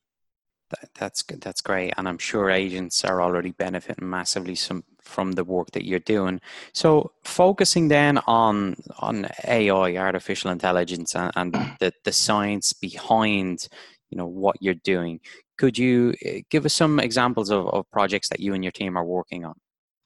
that, 0.69 0.89
that's 0.93 1.23
good. 1.23 1.41
That's 1.41 1.61
great, 1.61 1.93
and 1.97 2.07
I'm 2.07 2.19
sure 2.19 2.49
agents 2.49 3.03
are 3.03 3.21
already 3.21 3.51
benefiting 3.51 4.09
massively 4.09 4.55
some, 4.55 4.83
from 5.09 5.33
the 5.33 5.43
work 5.43 5.71
that 5.71 5.85
you're 5.85 5.99
doing. 5.99 6.39
So, 6.73 7.11
focusing 7.23 7.87
then 7.89 8.19
on 8.19 8.75
on 8.99 9.27
AI, 9.45 9.97
artificial 9.97 10.51
intelligence, 10.51 11.15
and, 11.15 11.31
and 11.35 11.53
the 11.79 11.91
the 12.05 12.11
science 12.11 12.73
behind 12.73 13.67
you 14.09 14.17
know 14.17 14.27
what 14.27 14.57
you're 14.61 14.81
doing. 14.83 15.19
Could 15.57 15.77
you 15.77 16.13
eh, 16.23 16.41
give 16.49 16.65
us 16.65 16.73
some 16.73 16.99
examples 16.99 17.49
of, 17.49 17.67
of 17.67 17.89
projects 17.91 18.29
that 18.29 18.39
you 18.39 18.53
and 18.53 18.63
your 18.63 18.71
team 18.71 18.97
are 18.97 19.05
working 19.05 19.45
on? 19.45 19.55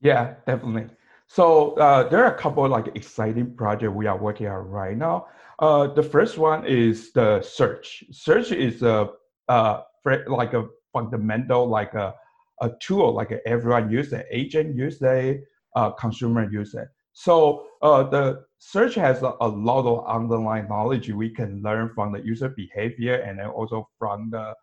Yeah, 0.02 0.36
definitely. 0.46 0.88
So 1.28 1.74
uh, 1.76 2.10
there 2.10 2.24
are 2.24 2.36
a 2.36 2.38
couple 2.38 2.66
of 2.66 2.72
like 2.72 2.96
exciting 2.96 3.56
projects 3.56 3.94
we 3.94 4.08
are 4.08 4.18
working 4.18 4.48
on 4.48 4.68
right 4.68 4.98
now. 4.98 5.28
Uh, 5.60 5.88
the 5.88 6.04
first 6.04 6.38
one 6.38 6.66
is 6.66 7.12
the 7.14 7.42
search. 7.42 8.04
Search 8.12 8.52
is 8.52 8.84
a 8.84 9.12
uh, 9.48 9.82
like 10.28 10.54
a 10.54 10.68
fundamental 10.92 11.68
like 11.68 11.94
a, 11.94 12.14
a 12.62 12.72
tool 12.82 13.14
like 13.14 13.32
everyone 13.46 13.90
use 13.92 14.14
it, 14.14 14.26
agent 14.32 14.76
use 14.76 15.02
it, 15.02 15.44
uh, 15.76 15.92
consumer 15.92 16.50
use 16.50 16.74
it. 16.74 16.88
So 17.14 17.68
uh, 17.82 18.04
the 18.04 18.44
search 18.58 18.96
has 18.96 19.22
a, 19.22 19.34
a, 19.40 19.48
lot 19.48 19.86
of 19.86 20.08
underlying 20.08 20.68
knowledge 20.68 21.10
we 21.10 21.30
can 21.30 21.62
learn 21.62 21.92
from 21.94 22.12
the 22.12 22.20
user 22.26 22.50
behavior 22.50 23.16
and 23.16 23.40
then 23.40 23.48
also 23.48 23.88
from 24.00 24.30
the 24.32 24.56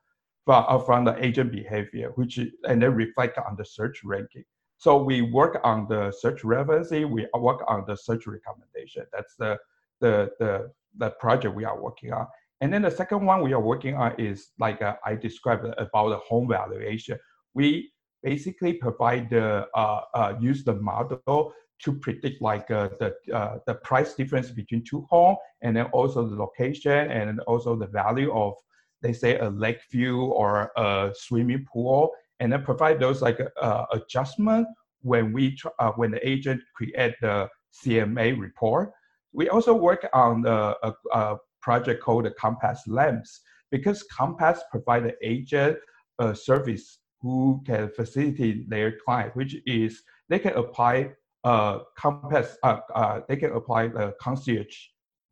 from, 0.45 0.65
uh, 0.69 0.79
from 0.79 1.05
the 1.05 1.25
agent 1.25 1.53
behavior, 1.53 2.11
which 2.17 2.39
and 2.39 2.83
then 2.83 2.95
reflect 2.95 3.39
on 3.39 3.57
the 3.57 3.65
search 3.65 4.03
ranking. 4.05 4.45
So 4.79 5.03
we 5.03 5.21
work 5.21 5.61
on 5.63 5.87
the 5.89 6.11
search 6.11 6.43
relevancy, 6.43 7.05
we 7.05 7.29
work 7.35 7.61
on 7.69 7.85
the 7.87 7.97
search 7.97 8.27
recommendation. 8.27 9.05
That's 9.13 9.35
the 9.37 9.59
the 10.01 10.31
the, 10.41 10.73
the 10.97 11.11
project 11.11 11.55
we 11.55 11.65
are 11.65 11.81
working 11.81 12.13
on. 12.13 12.27
And 12.63 12.73
then 12.73 12.83
the 12.83 12.91
second 12.91 13.25
one 13.25 13.43
we 13.43 13.53
are 13.53 13.61
working 13.61 13.95
on 13.95 14.19
is 14.19 14.51
like 14.59 14.83
uh, 14.83 14.97
I 15.05 15.15
described 15.15 15.67
about 15.79 16.09
the 16.09 16.17
home 16.17 16.49
valuation. 16.49 17.19
We 17.55 17.93
basically 18.23 18.75
provide 18.75 19.31
the 19.31 19.67
uh, 19.75 20.01
uh, 20.15 20.35
use 20.41 20.65
the 20.65 20.75
model 20.75 21.53
to 21.83 21.93
predict 21.95 22.43
like 22.43 22.71
uh, 22.71 22.91
the 22.99 23.15
uh, 23.35 23.59
the 23.67 23.75
price 23.75 24.15
difference 24.15 24.51
between 24.51 24.85
two 24.85 25.07
homes, 25.11 25.39
and 25.63 25.77
then 25.77 25.87
also 25.87 26.29
the 26.29 26.37
location, 26.37 27.11
and 27.11 27.41
also 27.41 27.77
the 27.77 27.87
value 27.87 28.33
of 28.33 28.55
they 29.03 29.13
say 29.13 29.39
a 29.39 29.49
lake 29.49 29.81
view 29.91 30.25
or 30.25 30.71
a 30.77 31.13
swimming 31.15 31.67
pool, 31.73 32.11
and 32.39 32.53
then 32.53 32.63
provide 32.63 33.01
those 33.01 33.23
like 33.23 33.41
uh, 33.61 33.87
adjustment 33.93 34.67
when 35.03 35.33
we 35.33 35.57
uh, 35.79 35.93
when 35.93 36.11
the 36.11 36.29
agent 36.29 36.61
create 36.75 37.15
the 37.21 37.49
CMA 37.83 38.39
report. 38.39 38.93
We 39.33 39.49
also 39.49 39.75
work 39.75 40.09
on 40.13 40.43
the 40.43 40.77
a, 40.83 40.93
a 41.13 41.37
project 41.63 42.03
called 42.03 42.25
the 42.27 42.33
Compass 42.33 42.83
Labs 42.87 43.41
because 43.71 44.03
Compass 44.05 44.61
provide 44.71 45.05
the 45.05 45.15
agent 45.23 45.79
a 46.19 46.35
service 46.35 46.99
who 47.21 47.63
can 47.67 47.91
facilitate 47.91 48.69
their 48.69 48.99
client, 49.05 49.37
which 49.37 49.57
is 49.67 50.03
they 50.29 50.39
can 50.39 50.55
apply 50.55 51.13
uh, 51.45 51.81
Compass, 51.97 52.57
uh, 52.63 52.79
uh, 52.95 53.21
they 53.29 53.37
can 53.37 53.53
apply 53.53 53.89
the 53.89 54.15
concierge 54.21 54.77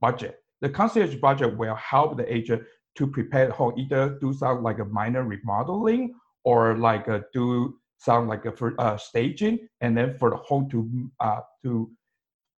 budget. 0.01 0.37
The 0.61 0.69
concierge 0.69 1.17
budget 1.17 1.57
will 1.57 1.75
help 1.75 2.17
the 2.17 2.33
agent 2.33 2.63
to 2.97 3.07
prepare 3.07 3.47
the 3.47 3.53
home, 3.53 3.75
either 3.77 4.19
do 4.21 4.33
some 4.33 4.63
like 4.63 4.79
a 4.79 4.85
minor 4.85 5.25
remodeling 5.25 6.15
or 6.45 6.77
like 6.77 7.09
a, 7.09 7.25
do 7.33 7.79
some 7.99 8.27
like 8.27 8.45
a 8.45 8.53
for, 8.53 8.75
uh, 8.81 8.97
staging, 8.97 9.69
and 9.81 9.97
then 9.97 10.17
for 10.19 10.31
the 10.31 10.37
home 10.37 10.69
to 10.71 11.11
uh, 11.21 11.41
to 11.63 11.91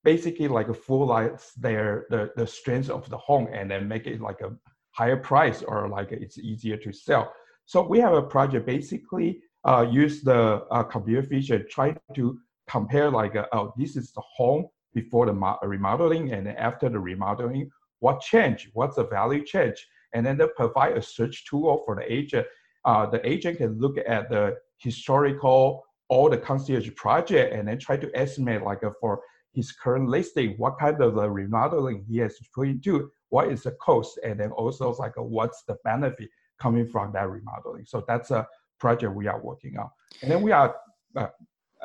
basically 0.05 0.49
like 0.49 0.69
a 0.69 0.75
full 0.75 1.07
lights 1.07 1.53
their 1.55 2.07
the, 2.11 2.31
the 2.37 2.47
strength 2.47 2.89
of 2.89 3.09
the 3.11 3.19
home 3.19 3.49
and 3.53 3.71
then 3.71 3.87
make 3.87 4.07
it 4.07 4.21
like 4.21 4.41
a 4.41 4.51
higher 4.93 5.17
price 5.17 5.63
or 5.63 5.89
like 5.89 6.13
it's 6.13 6.39
easier 6.39 6.77
to 6.77 6.93
sell. 6.93 7.33
So 7.71 7.87
we 7.87 8.01
have 8.01 8.15
a 8.15 8.23
project 8.23 8.67
basically 8.67 9.43
uh, 9.63 9.87
use 9.89 10.23
the 10.23 10.65
uh, 10.73 10.83
computer 10.83 11.23
vision, 11.23 11.67
try 11.71 11.95
to 12.17 12.37
compare 12.69 13.09
like, 13.09 13.37
uh, 13.37 13.47
oh, 13.53 13.73
this 13.79 13.95
is 13.95 14.11
the 14.11 14.23
home 14.23 14.67
before 14.93 15.27
the 15.27 15.57
remodeling 15.63 16.33
and 16.33 16.49
after 16.49 16.89
the 16.89 16.99
remodeling, 16.99 17.71
what 18.01 18.23
change? 18.23 18.69
What's 18.73 18.97
the 18.97 19.07
value 19.07 19.45
change? 19.45 19.87
And 20.13 20.27
then 20.27 20.37
they 20.37 20.49
provide 20.57 20.97
a 20.97 21.01
search 21.01 21.45
tool 21.45 21.85
for 21.87 21.95
the 21.95 22.13
agent. 22.13 22.45
Uh, 22.85 23.07
the 23.07 23.25
agent 23.25 23.59
can 23.59 23.79
look 23.79 23.99
at 24.05 24.29
the 24.31 24.57
historical, 24.79 25.85
all 26.09 26.29
the 26.29 26.39
concierge 26.39 26.93
project 26.97 27.55
and 27.55 27.69
then 27.69 27.79
try 27.79 27.97
to 27.97 28.11
estimate 28.17 28.65
like 28.65 28.83
uh, 28.83 28.91
for 29.01 29.21
his 29.53 29.71
current 29.71 30.09
listing, 30.09 30.55
what 30.57 30.77
kind 30.81 31.01
of 31.01 31.15
the 31.15 31.31
remodeling 31.31 32.05
he 32.09 32.19
has 32.19 32.37
to 32.39 32.45
put 32.53 32.67
into, 32.67 33.13
what 33.29 33.47
is 33.47 33.63
the 33.63 33.71
cost, 33.81 34.19
and 34.25 34.41
then 34.41 34.51
also 34.51 34.93
like 34.95 35.17
uh, 35.17 35.23
what's 35.23 35.63
the 35.69 35.77
benefit 35.85 36.31
coming 36.61 36.87
from 36.87 37.13
that 37.13 37.29
remodeling. 37.29 37.85
So 37.87 38.05
that's 38.07 38.31
a 38.31 38.47
project 38.79 39.15
we 39.15 39.27
are 39.27 39.41
working 39.41 39.79
on. 39.79 39.91
And 40.23 40.31
then 40.31 40.43
we 40.43 40.53
are 40.53 40.75
uh, 41.17 41.27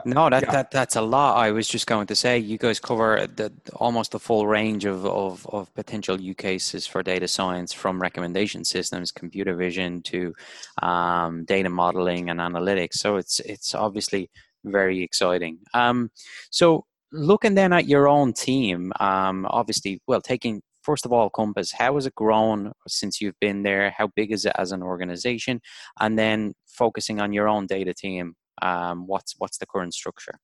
no, 0.03 0.29
that, 0.29 0.44
yeah. 0.44 0.51
that 0.51 0.72
that's 0.72 0.98
a 0.98 1.01
lot. 1.01 1.38
I 1.38 1.51
was 1.51 1.67
just 1.70 1.88
going 1.88 2.08
to 2.08 2.15
say 2.15 2.38
you 2.38 2.58
guys 2.58 2.79
cover 2.82 3.27
the 3.34 3.53
almost 3.75 4.12
the 4.12 4.20
full 4.20 4.46
range 4.46 4.84
of, 4.84 5.05
of, 5.05 5.48
of 5.48 5.74
potential 5.74 6.20
use 6.20 6.36
cases 6.36 6.86
for 6.86 7.01
data 7.01 7.27
science, 7.29 7.72
from 7.72 8.01
recommendation 8.01 8.65
systems, 8.65 9.12
computer 9.12 9.55
vision 9.55 10.01
to 10.03 10.34
um, 10.82 11.46
data 11.46 11.70
modeling 11.70 12.29
and 12.29 12.41
analytics. 12.41 12.96
So 12.96 13.15
it's 13.15 13.39
it's 13.41 13.74
obviously 13.74 14.29
very 14.65 15.01
exciting. 15.01 15.60
Um, 15.74 16.12
so 16.50 16.86
looking 17.13 17.55
then 17.55 17.72
at 17.72 17.88
your 17.88 18.10
own 18.10 18.34
team, 18.34 18.91
um, 19.00 19.48
obviously, 19.50 20.01
well, 20.08 20.22
taking 20.22 20.62
first 20.86 21.06
of 21.06 21.12
all 21.12 21.30
Compass, 21.30 21.72
how 21.72 21.96
has 21.96 22.06
it 22.06 22.15
grown 22.15 22.72
since 22.88 23.20
you've 23.20 23.39
been 23.42 23.63
there? 23.63 23.94
How 23.98 24.08
big 24.15 24.32
is 24.32 24.46
it 24.46 24.54
as 24.58 24.72
an 24.72 24.84
organization? 24.84 25.62
And 26.00 26.18
then 26.18 26.54
focusing 26.68 27.20
on 27.20 27.34
your 27.34 27.48
own 27.48 27.65
data 27.65 27.94
team 27.94 28.36
um, 28.62 29.08
what's 29.08 29.36
what's 29.38 29.58
the 29.58 29.65
current 29.65 29.94
structure? 29.94 30.39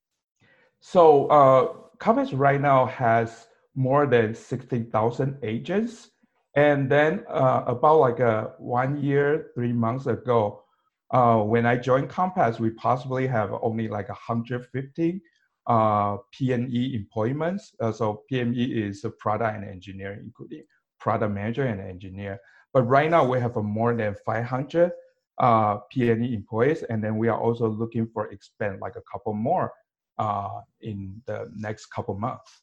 So 0.80 1.28
uh, 1.28 1.74
Compass 2.00 2.34
right 2.34 2.60
now 2.60 2.86
has 2.88 3.48
more 3.76 4.06
than 4.06 4.36
sixty 4.36 4.84
thousand 4.84 5.38
agents, 5.44 6.10
and 6.56 6.90
then 6.90 7.24
uh, 7.30 7.64
about 7.68 8.00
like 8.00 8.20
a 8.20 8.54
one 8.58 9.02
year, 9.02 9.52
three 9.56 9.74
months 9.74 10.08
ago, 10.08 10.64
uh, 11.12 11.38
when 11.38 11.66
I 11.66 11.78
joined 11.78 12.10
Compass, 12.10 12.60
we 12.60 12.72
possibly 12.72 13.28
have 13.28 13.54
only 13.62 13.88
like 13.88 14.10
150 14.10 15.22
uh, 15.68 16.18
P&E 16.32 16.96
employments. 16.96 17.74
Uh, 17.80 17.92
so 17.92 18.24
P&E 18.30 18.64
is 18.64 19.04
a 19.04 19.10
product 19.10 19.56
and 19.56 19.70
engineering, 19.70 20.22
including 20.24 20.64
product 21.00 21.34
manager 21.34 21.66
and 21.66 21.82
engineer. 21.82 22.40
But 22.74 22.84
right 22.84 23.10
now 23.10 23.26
we 23.26 23.40
have 23.40 23.56
more 23.56 23.96
than 23.96 24.16
500 24.26 24.92
uh, 25.40 25.80
PNE 25.94 26.34
employees, 26.34 26.84
and 26.84 27.04
then 27.04 27.18
we 27.18 27.28
are 27.28 27.40
also 27.40 27.68
looking 27.68 28.08
for 28.08 28.32
expand 28.32 28.80
like 28.80 28.96
a 28.96 29.02
couple 29.12 29.34
more 29.34 29.74
uh, 30.18 30.62
in 30.82 31.22
the 31.26 31.50
next 31.56 31.88
couple 31.88 32.16
months. 32.16 32.62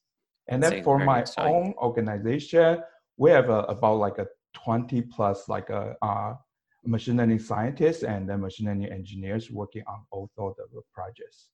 And 0.48 0.62
then 0.62 0.82
for 0.82 0.98
my 0.98 1.20
exciting. 1.20 1.54
own 1.54 1.74
organization, 1.76 2.82
we 3.16 3.30
have 3.30 3.50
about 3.50 3.98
like 3.98 4.18
a 4.18 4.26
20 4.54 5.02
plus 5.02 5.48
like 5.48 5.68
a 5.70 5.96
uh, 6.00 6.34
machine 6.84 7.16
learning 7.16 7.38
scientists 7.38 8.02
and 8.02 8.28
then 8.28 8.40
machine 8.40 8.66
learning 8.66 8.90
engineers 8.90 9.50
working 9.50 9.82
on 9.86 10.04
all 10.10 10.30
both 10.36 10.58
of 10.58 10.70
the 10.72 10.80
projects. 10.92 11.48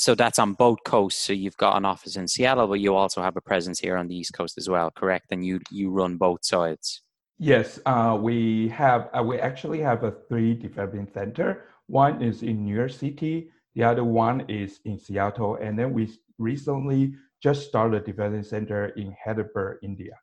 So 0.00 0.14
that's 0.14 0.38
on 0.38 0.54
both 0.54 0.78
coasts. 0.82 1.20
So 1.20 1.34
you've 1.34 1.58
got 1.58 1.76
an 1.76 1.84
office 1.84 2.16
in 2.16 2.26
Seattle, 2.26 2.66
but 2.66 2.80
you 2.80 2.94
also 2.94 3.20
have 3.20 3.36
a 3.36 3.42
presence 3.42 3.78
here 3.78 3.98
on 3.98 4.08
the 4.08 4.16
East 4.16 4.32
Coast 4.32 4.56
as 4.56 4.66
well, 4.66 4.90
correct? 4.90 5.26
And 5.30 5.44
you 5.44 5.60
you 5.70 5.90
run 5.90 6.16
both 6.16 6.42
sides. 6.42 7.02
Yes, 7.38 7.78
uh, 7.84 8.16
we 8.18 8.68
have. 8.68 9.10
Uh, 9.12 9.22
we 9.22 9.38
actually 9.38 9.80
have 9.80 10.02
a 10.02 10.12
three 10.26 10.54
development 10.54 11.12
center. 11.12 11.64
One 11.86 12.22
is 12.22 12.42
in 12.42 12.64
New 12.64 12.74
York 12.74 12.92
City. 12.92 13.50
The 13.74 13.82
other 13.82 14.04
one 14.04 14.46
is 14.48 14.80
in 14.86 14.98
Seattle. 14.98 15.56
And 15.56 15.78
then 15.78 15.92
we 15.92 16.08
recently 16.38 17.12
just 17.42 17.68
started 17.68 18.00
a 18.00 18.04
development 18.04 18.46
center 18.46 18.86
in 18.96 19.14
Hyderabad, 19.22 19.80
India. 19.82 20.16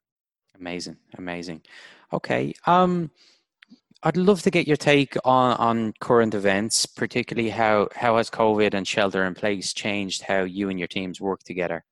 Amazing, 0.59 0.97
amazing. 1.19 1.61
Okay. 2.11 2.51
Um, 2.65 3.11
I'd 4.03 4.17
love 4.17 4.43
to 4.43 4.51
get 4.51 4.67
your 4.67 4.77
take 4.77 5.15
on, 5.25 5.57
on 5.57 5.93
current 5.99 6.35
events, 6.35 6.85
particularly 6.85 7.49
how, 7.49 7.89
how 7.95 8.17
has 8.17 8.29
COVID 8.29 8.73
and 8.73 8.87
shelter 8.87 9.23
in 9.25 9.33
place 9.33 9.73
changed 9.73 10.21
how 10.21 10.43
you 10.43 10.69
and 10.69 10.77
your 10.77 10.87
teams 10.87 11.19
work 11.19 11.41
together? 11.43 11.83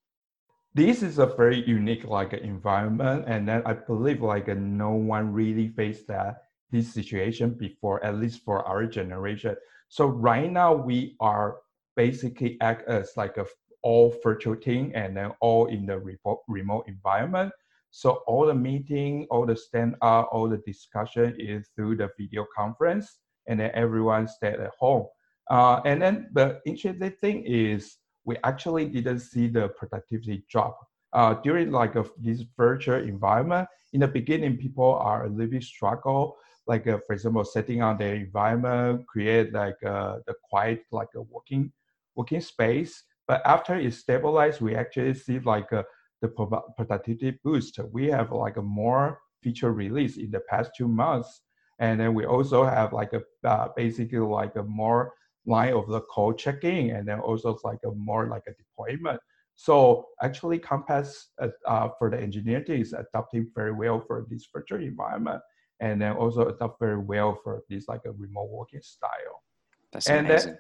This 0.76 1.02
is 1.02 1.20
a 1.20 1.26
very 1.26 1.66
unique 1.66 2.04
like 2.04 2.34
environment, 2.34 3.24
and 3.28 3.48
then 3.48 3.64
I 3.66 3.74
believe 3.74 4.22
like 4.22 4.48
no 4.48 4.92
one 4.92 5.32
really 5.32 5.70
faced 5.70 6.08
that 6.08 6.44
this 6.70 6.94
situation 6.94 7.52
before, 7.52 8.04
at 8.04 8.16
least 8.16 8.44
for 8.44 8.62
our 8.68 8.86
generation. 8.86 9.56
So 9.88 10.06
right 10.06 10.52
now 10.52 10.74
we 10.74 11.16
are 11.20 11.58
basically 11.96 12.58
act 12.62 12.88
as 12.90 13.14
like 13.16 13.38
a 13.38 13.46
all 13.82 14.14
virtual 14.22 14.56
team 14.56 14.92
and 14.96 15.16
then 15.16 15.32
all 15.40 15.68
in 15.68 15.86
the 15.86 15.98
remote, 15.98 16.42
remote 16.48 16.86
environment. 16.88 17.54
So 17.96 18.24
all 18.28 18.46
the 18.46 18.54
meeting, 18.54 19.26
all 19.32 19.46
the 19.46 19.56
stand 19.56 19.96
up, 20.02 20.28
all 20.34 20.50
the 20.50 20.58
discussion 20.58 21.34
is 21.40 21.70
through 21.78 21.96
the 21.96 22.10
video 22.20 22.46
conference, 22.54 23.20
and 23.48 23.58
then 23.58 23.72
everyone 23.74 24.28
stayed 24.28 24.60
at 24.60 24.72
home. 24.78 25.06
Uh, 25.50 25.80
and 25.86 26.02
then 26.02 26.28
the 26.34 26.60
interesting 26.66 27.12
thing 27.22 27.46
is 27.46 27.96
we 28.26 28.36
actually 28.44 28.88
didn't 28.90 29.22
see 29.22 29.48
the 29.48 29.70
productivity 29.70 30.44
drop 30.50 30.78
uh, 31.14 31.36
during 31.36 31.72
like 31.72 31.96
a, 31.96 32.04
this 32.18 32.44
virtual 32.58 33.02
environment. 33.02 33.66
In 33.94 34.02
the 34.02 34.10
beginning, 34.10 34.58
people 34.58 34.96
are 34.96 35.24
a 35.24 35.30
little 35.30 35.52
bit 35.52 35.64
struggle, 35.64 36.36
like 36.68 36.86
uh, 36.88 36.98
for 37.08 37.14
example, 37.14 37.46
setting 37.46 37.82
up 37.82 37.98
their 37.98 38.16
environment, 38.16 39.08
create 39.08 39.54
like 39.54 39.82
uh, 39.86 40.18
the 40.28 40.34
quiet 40.44 40.82
like 40.92 41.16
a 41.16 41.22
working 41.22 41.72
working 42.14 42.42
space. 42.42 43.04
But 43.26 43.42
after 43.46 43.76
it 43.76 43.94
stabilized, 43.94 44.60
we 44.60 44.76
actually 44.76 45.14
see 45.14 45.40
like 45.40 45.72
a 45.72 45.86
the 46.22 46.30
productivity 46.76 47.40
boost. 47.44 47.80
We 47.92 48.08
have 48.08 48.32
like 48.32 48.58
a 48.58 48.62
more 48.62 49.20
feature 49.42 49.74
release 49.74 50.18
in 50.18 50.32
the 50.32 50.42
past 50.50 50.72
two 50.78 50.88
months, 50.88 51.42
and 51.80 52.00
then 52.00 52.14
we 52.14 52.26
also 52.26 52.64
have 52.64 52.94
like 52.94 53.14
a 53.14 53.22
uh, 53.48 53.70
basically 53.76 54.20
like 54.20 54.56
a 54.56 54.64
more 54.64 55.14
line 55.46 55.74
of 55.74 55.88
the 55.88 56.02
code 56.02 56.38
checking, 56.38 56.92
and 56.92 57.08
then 57.08 57.20
also 57.20 57.58
like 57.64 57.80
a 57.86 57.92
more 57.92 58.28
like 58.28 58.44
a 58.48 58.54
deployment. 58.54 59.20
So 59.56 60.08
actually, 60.22 60.60
Compass 60.60 61.30
uh, 61.42 61.50
uh, 61.66 61.90
for 61.98 62.10
the 62.10 62.20
engineer 62.20 62.62
team 62.64 62.82
is 62.82 62.94
adapting 62.94 63.52
very 63.56 63.72
well 63.72 64.02
for 64.02 64.26
this 64.30 64.48
virtual 64.52 64.82
environment, 64.82 65.42
and 65.80 66.02
then 66.02 66.14
also 66.14 66.48
adapt 66.48 66.80
very 66.80 66.98
well 66.98 67.40
for 67.44 67.62
this 67.70 67.88
like 67.88 68.02
a 68.06 68.12
remote 68.12 68.50
working 68.50 68.82
style. 68.82 69.44
That's 69.92 70.08
and 70.08 70.26
amazing. 70.28 70.54
Then, 70.54 70.60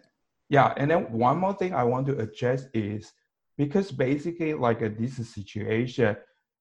yeah, 0.49 0.73
and 0.77 0.91
then 0.91 1.11
one 1.11 1.39
more 1.39 1.53
thing 1.53 1.73
I 1.73 1.83
want 1.83 2.05
to 2.07 2.17
address 2.19 2.67
is 2.73 3.11
because 3.57 3.91
basically 3.91 4.53
like 4.53 4.81
uh, 4.81 4.89
this 4.97 5.15
situation 5.33 6.15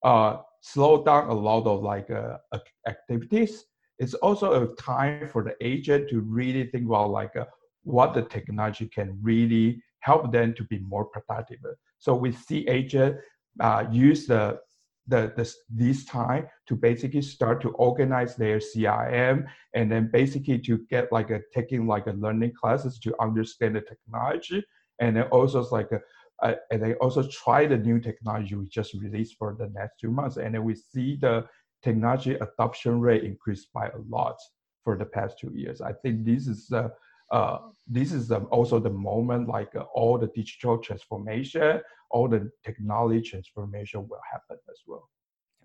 uh, 0.05 0.39
slow 0.61 1.05
down 1.05 1.29
a 1.29 1.35
lot 1.35 1.67
of 1.67 1.83
like 1.83 2.11
uh, 2.11 2.39
activities. 2.87 3.65
It's 3.99 4.15
also 4.15 4.65
a 4.65 4.75
time 4.77 5.29
for 5.29 5.43
the 5.43 5.55
agent 5.61 6.11
to 6.11 6.21
really 6.21 6.67
think 6.67 6.87
about 6.87 7.11
like 7.11 7.37
uh, 7.37 7.47
what 7.83 8.15
the 8.15 8.23
technology 8.23 8.87
can 8.87 9.19
really 9.23 9.83
help 10.01 10.33
them 10.33 10.55
to 10.55 10.65
be 10.65 10.79
more 10.81 11.05
productive. 11.05 11.59
So 11.99 12.15
we 12.15 12.33
see 12.33 12.67
agent 12.69 13.17
uh, 13.61 13.85
use 13.91 14.27
the 14.27 14.59
the, 15.07 15.55
this 15.69 16.05
time 16.07 16.49
to 16.67 16.75
basically 16.75 17.21
start 17.21 17.61
to 17.61 17.71
organize 17.73 18.37
their 18.37 18.59
CRM 18.59 19.45
and 19.75 19.93
then 19.93 20.09
basically 20.11 20.59
to 20.61 20.79
get 20.89 21.13
like 21.13 21.31
a 21.31 21.41
taking 21.55 21.87
like 21.87 22.07
a 22.07 22.13
learning 22.13 22.53
classes 22.59 22.99
to 23.01 23.15
understand 23.21 23.77
the 23.77 23.83
technology 23.83 24.65
and 25.01 25.17
then 25.17 25.25
also 25.25 25.67
like 25.71 25.93
a, 25.93 26.01
uh, 26.43 26.55
and 26.71 26.83
they 26.83 26.95
also 26.95 27.23
try 27.29 27.67
the 27.67 27.77
new 27.77 28.01
technology 28.01 28.55
we 28.55 28.67
just 28.69 28.95
released 28.95 29.37
for 29.39 29.55
the 29.59 29.69
next 29.75 30.01
two 30.01 30.11
months. 30.11 30.37
And 30.37 30.55
then 30.55 30.65
we 30.65 30.75
see 30.75 31.17
the 31.17 31.47
technology 31.83 32.35
adoption 32.35 33.01
rate 33.01 33.25
increase 33.25 33.67
by 33.73 33.87
a 33.89 33.99
lot 34.09 34.37
for 34.83 34.97
the 34.97 35.05
past 35.05 35.39
two 35.39 35.53
years. 35.55 35.81
I 35.81 35.93
think 35.93 36.25
this 36.25 36.47
is 36.47 36.71
uh, 36.73 36.89
uh, 37.31 37.59
this 37.89 38.13
is 38.13 38.31
um, 38.31 38.47
also 38.51 38.79
the 38.79 38.91
moment 38.91 39.49
like 39.49 39.75
uh, 39.75 39.85
all 39.95 40.19
the 40.19 40.29
digital 40.29 40.79
transformation, 40.79 41.81
all 42.11 42.29
the 42.29 42.51
technology 42.65 43.23
transformation 43.23 44.07
will 44.09 44.21
happen 44.31 44.59
as 44.71 44.81
well. 44.87 45.09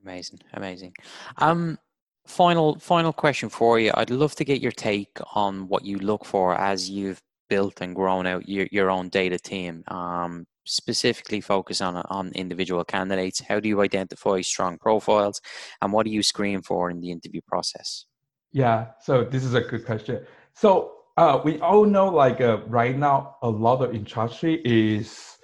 Amazing, 0.02 0.40
amazing. 0.54 0.94
Um, 1.38 1.78
final 2.26 2.80
final 2.80 3.12
question 3.12 3.50
for 3.50 3.80
you. 3.80 3.92
I'd 3.96 4.10
love 4.10 4.36
to 4.36 4.46
get 4.46 4.62
your 4.62 4.72
take 4.72 5.18
on 5.34 5.68
what 5.68 5.84
you 5.84 5.98
look 5.98 6.26
for 6.26 6.56
as 6.56 6.90
you've 6.90 7.22
built 7.50 7.82
and 7.82 7.96
grown 7.96 8.26
out 8.28 8.48
your, 8.48 8.68
your 8.72 8.90
own 8.90 9.10
data 9.10 9.38
team. 9.38 9.84
Um, 9.88 10.46
specifically 10.70 11.42
focus 11.42 11.82
on 11.82 11.98
on 12.10 12.32
individual 12.34 12.84
candidates? 12.86 13.42
How 13.42 13.60
do 13.60 13.68
you 13.68 13.82
identify 13.82 14.42
strong 14.42 14.78
profiles, 14.78 15.42
and 15.82 15.92
what 15.92 16.06
do 16.06 16.12
you 16.12 16.24
screen 16.24 16.62
for 16.62 16.90
in 16.90 17.02
the 17.02 17.12
interview 17.12 17.42
process? 17.48 18.06
Yeah, 18.52 18.88
so 19.02 19.24
this 19.24 19.44
is 19.44 19.54
a 19.54 19.62
good 19.62 19.86
question. 19.86 20.26
So 20.54 20.94
uh, 21.18 21.42
we 21.44 21.60
all 21.60 21.86
know, 21.86 22.08
like 22.08 22.42
uh, 22.42 22.60
right 22.68 22.98
now, 22.98 23.36
a 23.42 23.50
lot 23.50 23.82
of 23.82 23.94
industry 23.94 24.62
is 24.66 25.38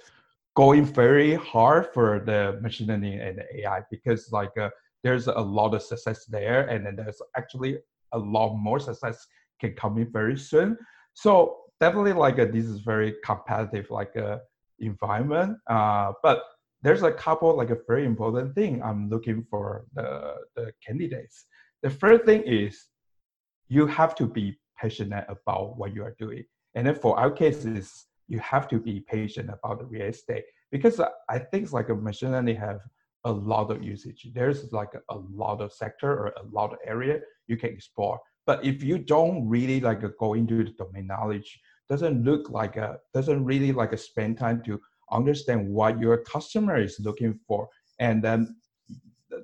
going 0.56 0.84
very 0.84 1.34
hard 1.34 1.86
for 1.92 2.22
the 2.24 2.58
machine 2.62 2.88
learning 2.88 3.20
and 3.20 3.42
AI 3.58 3.82
because 3.90 4.32
like 4.32 4.56
uh, 4.58 4.70
there's 5.04 5.26
a 5.26 5.38
lot 5.38 5.74
of 5.74 5.82
success 5.82 6.24
there, 6.26 6.66
and 6.68 6.86
then 6.86 6.96
there's 6.96 7.20
actually 7.36 7.78
a 8.12 8.18
lot 8.18 8.56
more 8.56 8.80
success 8.80 9.26
can 9.60 9.74
come 9.74 9.98
in 9.98 10.10
very 10.10 10.36
soon. 10.36 10.76
So 11.14 11.58
definitely 11.80 12.12
like 12.12 12.38
uh, 12.38 12.46
this 12.46 12.64
is 12.64 12.80
very 12.80 13.14
competitive. 13.24 13.90
Like 13.90 14.16
uh, 14.16 14.38
environment. 14.78 15.58
Uh, 15.68 16.12
but 16.22 16.42
there's 16.82 17.02
a 17.02 17.12
couple 17.12 17.56
like 17.56 17.70
a 17.70 17.78
very 17.86 18.04
important 18.04 18.54
thing 18.54 18.82
I'm 18.82 19.08
looking 19.08 19.44
for 19.50 19.86
the, 19.94 20.34
the 20.54 20.72
candidates. 20.86 21.46
The 21.82 21.90
first 21.90 22.24
thing 22.24 22.42
is 22.42 22.86
you 23.68 23.86
have 23.86 24.14
to 24.16 24.26
be 24.26 24.58
passionate 24.78 25.26
about 25.28 25.78
what 25.78 25.94
you 25.94 26.04
are 26.04 26.14
doing. 26.18 26.44
And 26.74 26.86
then 26.86 26.94
for 26.94 27.18
our 27.18 27.30
cases, 27.30 28.06
you 28.28 28.38
have 28.40 28.68
to 28.68 28.78
be 28.78 29.00
patient 29.00 29.50
about 29.50 29.78
the 29.78 29.86
real 29.86 30.06
estate 30.06 30.44
because 30.70 31.00
I 31.28 31.38
think 31.38 31.72
like 31.72 31.88
a 31.88 31.94
machine 31.94 32.32
learning 32.32 32.56
have 32.56 32.80
a 33.24 33.32
lot 33.32 33.70
of 33.70 33.82
usage. 33.82 34.28
There's 34.34 34.72
like 34.72 34.92
a, 34.94 35.14
a 35.14 35.18
lot 35.34 35.60
of 35.60 35.72
sector 35.72 36.10
or 36.10 36.26
a 36.28 36.42
lot 36.52 36.72
of 36.72 36.78
area 36.84 37.20
you 37.48 37.56
can 37.56 37.70
explore. 37.70 38.20
But 38.46 38.64
if 38.64 38.82
you 38.82 38.98
don't 38.98 39.48
really 39.48 39.80
like 39.80 40.02
go 40.18 40.34
into 40.34 40.64
the 40.64 40.70
domain 40.70 41.08
knowledge, 41.08 41.58
doesn't 41.88 42.24
look 42.24 42.50
like 42.50 42.76
a 42.76 42.98
doesn't 43.14 43.44
really 43.44 43.72
like 43.72 43.92
a 43.92 43.96
spend 43.96 44.38
time 44.38 44.62
to 44.64 44.80
understand 45.12 45.68
what 45.68 46.00
your 46.00 46.18
customer 46.18 46.78
is 46.78 46.98
looking 47.00 47.38
for. 47.46 47.68
And 48.00 48.22
then 48.22 48.56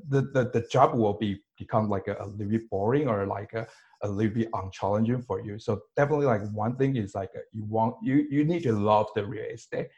the, 0.09 0.23
the, 0.23 0.51
the 0.53 0.67
job 0.71 0.95
will 0.95 1.15
be 1.15 1.41
become 1.59 1.89
like 1.89 2.09
a, 2.09 2.17
a 2.21 2.27
little 2.27 2.51
bit 2.51 2.69
boring 2.71 3.09
or 3.09 3.27
like 3.27 3.53
a, 3.53 3.67
a 4.03 4.09
little 4.09 4.35
bit 4.35 4.49
unchallenging 4.55 5.23
for 5.23 5.41
you. 5.41 5.59
So 5.59 5.81
definitely 5.97 6.27
like 6.27 6.43
one 6.53 6.77
thing 6.77 6.97
is 6.97 7.15
like 7.15 7.31
uh, 7.37 7.41
you 7.53 7.65
want 7.65 7.97
you 8.03 8.27
you 8.31 8.45
need 8.45 8.63
to 8.65 8.73
love 8.73 9.07
the 9.15 9.25
real 9.25 9.45
estate. 9.45 9.89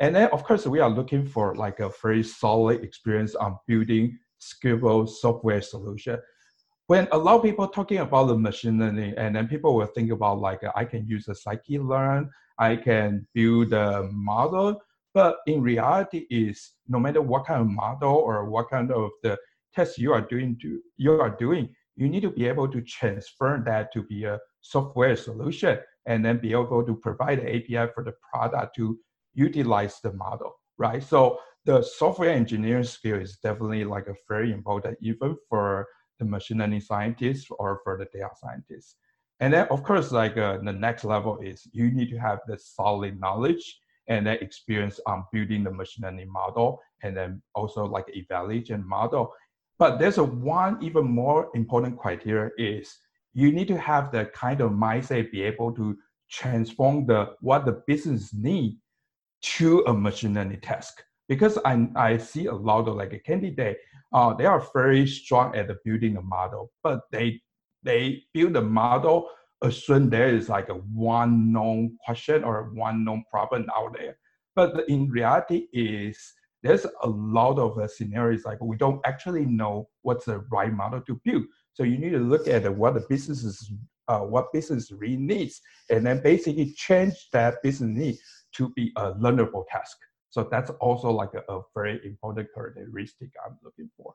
And 0.00 0.16
then 0.16 0.28
of 0.32 0.42
course 0.44 0.66
we 0.66 0.80
are 0.80 0.90
looking 0.90 1.26
for 1.26 1.54
like 1.54 1.80
a 1.80 1.90
very 2.02 2.22
solid 2.22 2.82
experience 2.82 3.34
on 3.34 3.58
building 3.66 4.18
scalable 4.40 5.08
software 5.08 5.62
solution 5.62 6.18
when 6.92 7.08
a 7.12 7.16
lot 7.16 7.36
of 7.36 7.42
people 7.42 7.66
talking 7.66 8.00
about 8.00 8.26
the 8.26 8.36
machine 8.36 8.78
learning, 8.78 9.14
and 9.16 9.34
then 9.34 9.48
people 9.48 9.74
will 9.74 9.86
think 9.86 10.10
about 10.12 10.40
like 10.40 10.60
I 10.76 10.84
can 10.84 11.06
use 11.06 11.26
a 11.26 11.32
scikit-learn, 11.32 12.28
I 12.58 12.76
can 12.76 13.26
build 13.32 13.72
a 13.72 14.10
model, 14.12 14.78
but 15.14 15.38
in 15.46 15.62
reality 15.62 16.26
is 16.28 16.72
no 16.86 16.98
matter 16.98 17.22
what 17.22 17.46
kind 17.46 17.62
of 17.62 17.68
model 17.68 18.16
or 18.16 18.44
what 18.50 18.68
kind 18.68 18.92
of 18.92 19.08
the 19.22 19.38
test 19.74 19.96
you 19.96 20.12
are 20.12 20.20
doing, 20.20 20.58
to, 20.60 20.82
you 20.98 21.12
are 21.12 21.34
doing, 21.44 21.74
you 21.96 22.10
need 22.10 22.24
to 22.24 22.30
be 22.30 22.46
able 22.46 22.68
to 22.68 22.82
transfer 22.82 23.62
that 23.64 23.90
to 23.94 24.02
be 24.02 24.24
a 24.24 24.38
software 24.60 25.16
solution, 25.16 25.78
and 26.04 26.22
then 26.22 26.36
be 26.36 26.52
able 26.52 26.84
to 26.84 26.94
provide 26.94 27.40
the 27.40 27.56
API 27.56 27.90
for 27.94 28.04
the 28.04 28.12
product 28.30 28.76
to 28.76 28.98
utilize 29.32 29.98
the 30.02 30.12
model, 30.12 30.52
right? 30.76 31.02
So 31.02 31.38
the 31.64 31.80
software 31.80 32.32
engineering 32.32 32.84
skill 32.84 33.18
is 33.18 33.38
definitely 33.42 33.84
like 33.84 34.08
a 34.08 34.14
very 34.28 34.52
important 34.52 34.98
even 35.00 35.38
for 35.48 35.86
the 36.18 36.24
machine 36.24 36.58
learning 36.58 36.80
scientists 36.80 37.48
or 37.58 37.80
for 37.84 37.96
the 37.98 38.06
data 38.06 38.30
scientists. 38.36 38.96
And 39.40 39.52
then, 39.52 39.66
of 39.68 39.82
course, 39.82 40.12
like 40.12 40.36
uh, 40.36 40.58
the 40.58 40.72
next 40.72 41.04
level 41.04 41.38
is 41.40 41.66
you 41.72 41.90
need 41.90 42.10
to 42.10 42.18
have 42.18 42.40
the 42.46 42.56
solid 42.58 43.18
knowledge 43.18 43.80
and 44.08 44.26
then 44.26 44.38
experience 44.40 45.00
on 45.06 45.24
building 45.32 45.64
the 45.64 45.70
machine 45.70 46.04
learning 46.04 46.30
model 46.30 46.80
and 47.02 47.16
then 47.16 47.42
also 47.54 47.84
like 47.84 48.04
evaluation 48.14 48.86
model. 48.86 49.32
But 49.78 49.98
there's 49.98 50.18
a 50.18 50.24
one 50.24 50.78
even 50.80 51.04
more 51.04 51.50
important 51.54 51.98
criteria 51.98 52.50
is 52.56 52.96
you 53.32 53.50
need 53.50 53.68
to 53.68 53.78
have 53.78 54.12
the 54.12 54.26
kind 54.26 54.60
of 54.60 54.72
mindset 54.72 55.32
be 55.32 55.42
able 55.42 55.72
to 55.72 55.96
transform 56.30 57.06
the 57.06 57.34
what 57.40 57.64
the 57.64 57.82
business 57.86 58.32
need 58.32 58.78
to 59.42 59.80
a 59.86 59.92
machine 59.92 60.34
learning 60.34 60.60
task. 60.60 61.02
Because 61.32 61.56
I, 61.64 61.88
I 61.96 62.18
see 62.18 62.46
a 62.46 62.54
lot 62.54 62.88
of 62.88 62.96
like 62.96 63.14
a 63.14 63.18
candidate 63.18 63.78
uh, 64.12 64.34
they 64.34 64.44
are 64.44 64.66
very 64.74 65.06
strong 65.06 65.56
at 65.56 65.70
building 65.84 66.16
a 66.16 66.22
model, 66.22 66.70
but 66.82 67.00
they 67.10 67.40
they 67.82 68.22
build 68.32 68.56
a 68.56 68.62
model, 68.62 69.28
assume 69.62 70.10
there 70.10 70.28
is 70.28 70.48
like 70.48 70.68
a 70.68 70.74
one 70.74 71.50
known 71.50 71.96
question 72.04 72.44
or 72.44 72.70
one 72.74 73.04
known 73.04 73.24
problem 73.30 73.66
out 73.76 73.96
there. 73.98 74.16
But 74.54 74.88
in 74.88 75.08
reality 75.08 75.66
is 75.72 76.18
there's 76.62 76.86
a 77.02 77.08
lot 77.08 77.58
of 77.58 77.78
uh, 77.78 77.88
scenarios 77.88 78.44
like 78.44 78.60
we 78.60 78.76
don't 78.76 79.00
actually 79.04 79.46
know 79.46 79.88
what's 80.02 80.26
the 80.26 80.38
right 80.50 80.72
model 80.72 81.00
to 81.00 81.20
build. 81.24 81.44
So 81.72 81.82
you 81.82 81.98
need 81.98 82.10
to 82.10 82.18
look 82.18 82.46
at 82.46 82.72
what 82.76 82.94
the 82.94 83.04
businesses, 83.08 83.72
uh, 84.08 84.20
what 84.20 84.52
business 84.52 84.92
really 84.92 85.16
needs, 85.16 85.60
and 85.90 86.06
then 86.06 86.22
basically 86.22 86.74
change 86.74 87.14
that 87.32 87.62
business 87.62 87.96
need 87.96 88.18
to 88.56 88.68
be 88.76 88.92
a 88.96 89.14
learnable 89.14 89.64
task. 89.68 89.96
So 90.32 90.48
that's 90.50 90.70
also 90.80 91.10
like 91.10 91.34
a, 91.34 91.52
a 91.52 91.60
very 91.74 92.00
important 92.06 92.48
characteristic 92.54 93.28
I'm 93.44 93.58
looking 93.62 93.90
for. 93.98 94.14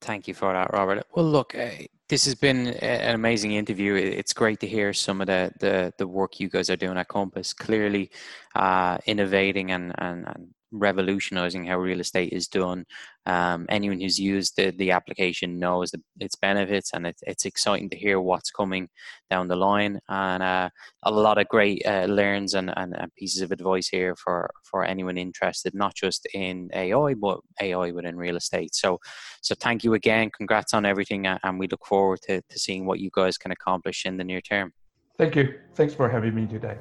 Thank 0.00 0.26
you 0.26 0.34
for 0.34 0.52
that, 0.52 0.72
Robert. 0.72 1.06
Well, 1.14 1.24
look, 1.24 1.54
uh, 1.54 1.70
this 2.08 2.24
has 2.24 2.34
been 2.34 2.66
an 2.66 3.14
amazing 3.14 3.52
interview. 3.52 3.94
It's 3.94 4.32
great 4.32 4.58
to 4.60 4.66
hear 4.66 4.92
some 4.92 5.20
of 5.20 5.28
the 5.28 5.52
the, 5.60 5.94
the 5.96 6.08
work 6.08 6.40
you 6.40 6.48
guys 6.50 6.70
are 6.70 6.76
doing 6.76 6.98
at 6.98 7.06
Compass. 7.06 7.52
Clearly, 7.52 8.10
uh, 8.56 8.98
innovating 9.06 9.70
and, 9.70 9.94
and, 9.98 10.26
and 10.26 10.48
revolutionizing 10.74 11.64
how 11.64 11.78
real 11.78 12.00
estate 12.00 12.32
is 12.32 12.48
done. 12.48 12.84
Um, 13.26 13.66
anyone 13.70 14.00
who's 14.00 14.18
used 14.18 14.56
the, 14.56 14.70
the 14.72 14.90
application 14.90 15.58
knows 15.58 15.90
the, 15.90 16.02
its 16.20 16.36
benefits, 16.36 16.90
and 16.92 17.06
it, 17.06 17.16
it's 17.22 17.44
exciting 17.46 17.88
to 17.90 17.96
hear 17.96 18.20
what's 18.20 18.50
coming 18.50 18.88
down 19.30 19.48
the 19.48 19.56
line. 19.56 19.98
And 20.08 20.42
uh, 20.42 20.68
a 21.04 21.10
lot 21.10 21.38
of 21.38 21.48
great 21.48 21.82
uh, 21.86 22.04
learns 22.04 22.54
and, 22.54 22.72
and, 22.76 22.94
and, 22.96 23.14
pieces 23.14 23.42
of 23.42 23.52
advice 23.52 23.88
here 23.88 24.16
for, 24.16 24.50
for 24.64 24.84
anyone 24.84 25.16
interested, 25.16 25.74
not 25.74 25.94
just 25.94 26.26
in 26.34 26.68
AI, 26.74 27.14
but 27.14 27.40
AI 27.60 27.92
within 27.92 28.16
real 28.16 28.36
estate. 28.36 28.74
So, 28.74 28.98
so 29.40 29.54
thank 29.60 29.84
you 29.84 29.94
again. 29.94 30.30
Congrats 30.36 30.74
on 30.74 30.84
everything, 30.84 31.26
and 31.26 31.58
we 31.58 31.68
look 31.68 31.86
forward 31.86 32.20
to, 32.22 32.42
to 32.42 32.58
seeing 32.58 32.84
what 32.86 33.00
you 33.00 33.10
guys 33.14 33.38
can 33.38 33.52
accomplish 33.52 34.04
in 34.04 34.16
the 34.16 34.24
near 34.24 34.40
term. 34.40 34.72
Thank 35.16 35.36
you. 35.36 35.54
Thanks 35.74 35.94
for 35.94 36.08
having 36.08 36.34
me 36.34 36.46
today. 36.46 36.76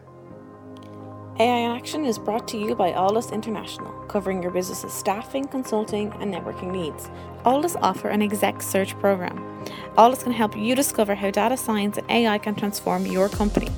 AI 1.39 1.57
in 1.57 1.71
Action 1.71 2.05
is 2.05 2.19
brought 2.19 2.47
to 2.47 2.57
you 2.57 2.75
by 2.75 2.91
Alldus 2.91 3.31
International, 3.31 3.91
covering 4.07 4.43
your 4.43 4.51
business's 4.51 4.93
staffing, 4.93 5.47
consulting, 5.47 6.11
and 6.19 6.31
networking 6.31 6.71
needs. 6.71 7.09
Alldus 7.43 7.75
offer 7.81 8.09
an 8.09 8.21
exec 8.21 8.61
search 8.61 8.95
program. 8.99 9.35
Alldus 9.97 10.21
can 10.21 10.31
help 10.31 10.55
you 10.55 10.75
discover 10.75 11.15
how 11.15 11.31
data 11.31 11.57
science 11.57 11.97
and 11.97 12.11
AI 12.11 12.37
can 12.37 12.53
transform 12.53 13.07
your 13.07 13.29
company. 13.29 13.69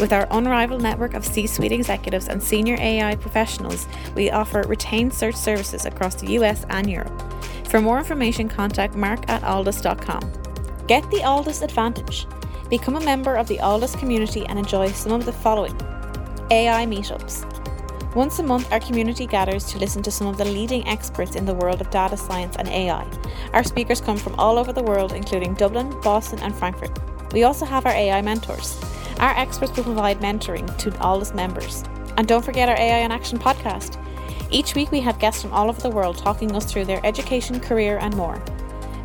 With 0.00 0.12
our 0.12 0.26
unrivaled 0.32 0.82
network 0.82 1.14
of 1.14 1.24
C 1.24 1.46
suite 1.46 1.70
executives 1.70 2.26
and 2.26 2.42
senior 2.42 2.76
AI 2.80 3.14
professionals, 3.14 3.86
we 4.16 4.32
offer 4.32 4.62
retained 4.62 5.14
search 5.14 5.36
services 5.36 5.86
across 5.86 6.16
the 6.16 6.32
US 6.32 6.66
and 6.70 6.90
Europe. 6.90 7.22
For 7.68 7.80
more 7.80 7.98
information, 7.98 8.48
contact 8.48 8.96
mark 8.96 9.30
at 9.30 9.42
alldus.com. 9.42 10.32
Get 10.88 11.08
the 11.12 11.18
Alldus 11.18 11.62
advantage. 11.62 12.26
Become 12.68 12.96
a 12.96 13.00
member 13.04 13.36
of 13.36 13.46
the 13.46 13.58
Alldus 13.58 13.96
community 13.96 14.44
and 14.46 14.58
enjoy 14.58 14.90
some 14.90 15.12
of 15.12 15.24
the 15.24 15.32
following 15.32 15.78
AI 16.50 16.86
meetups. 16.86 17.44
Once 18.14 18.38
a 18.38 18.42
month, 18.42 18.72
our 18.72 18.80
community 18.80 19.26
gathers 19.26 19.64
to 19.64 19.78
listen 19.78 20.02
to 20.02 20.10
some 20.10 20.26
of 20.26 20.38
the 20.38 20.44
leading 20.44 20.86
experts 20.88 21.34
in 21.34 21.44
the 21.44 21.52
world 21.52 21.80
of 21.80 21.90
data 21.90 22.16
science 22.16 22.56
and 22.56 22.68
AI. 22.68 23.06
Our 23.52 23.64
speakers 23.64 24.00
come 24.00 24.16
from 24.16 24.34
all 24.36 24.58
over 24.58 24.72
the 24.72 24.82
world, 24.82 25.12
including 25.12 25.54
Dublin, 25.54 26.00
Boston, 26.00 26.38
and 26.38 26.54
Frankfurt. 26.54 26.98
We 27.32 27.42
also 27.42 27.66
have 27.66 27.84
our 27.84 27.92
AI 27.92 28.22
mentors. 28.22 28.80
Our 29.18 29.36
experts 29.36 29.76
will 29.76 29.84
provide 29.84 30.20
mentoring 30.20 30.74
to 30.78 30.98
all 31.00 31.20
its 31.20 31.34
members. 31.34 31.82
And 32.16 32.26
don't 32.26 32.44
forget 32.44 32.68
our 32.68 32.78
AI 32.78 32.98
in 32.98 33.12
Action 33.12 33.38
podcast. 33.38 34.00
Each 34.50 34.74
week, 34.74 34.92
we 34.92 35.00
have 35.00 35.18
guests 35.18 35.42
from 35.42 35.52
all 35.52 35.68
over 35.68 35.80
the 35.80 35.90
world 35.90 36.16
talking 36.16 36.54
us 36.54 36.64
through 36.64 36.84
their 36.84 37.04
education, 37.04 37.60
career, 37.60 37.98
and 37.98 38.16
more. 38.16 38.40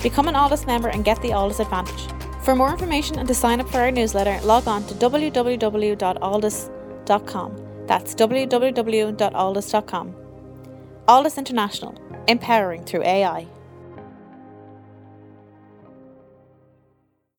Become 0.01 0.27
an 0.27 0.35
Alldus 0.35 0.67
member 0.67 0.89
and 0.89 1.03
get 1.03 1.21
the 1.21 1.31
Alldus 1.31 1.59
advantage. 1.59 2.07
For 2.43 2.55
more 2.55 2.71
information 2.71 3.19
and 3.19 3.27
to 3.27 3.33
sign 3.33 3.59
up 3.59 3.67
for 3.69 3.79
our 3.79 3.91
newsletter, 3.91 4.39
log 4.45 4.67
on 4.67 4.85
to 4.85 4.93
www.alldus.com 4.93 6.80
www.alldus.com. 7.11 7.85
That's 7.87 8.15
www.alldus.com. 8.15 10.15
Alldus 11.07 11.37
International, 11.37 11.95
empowering 12.27 12.83
through 12.85 13.03
AI. 13.03 13.47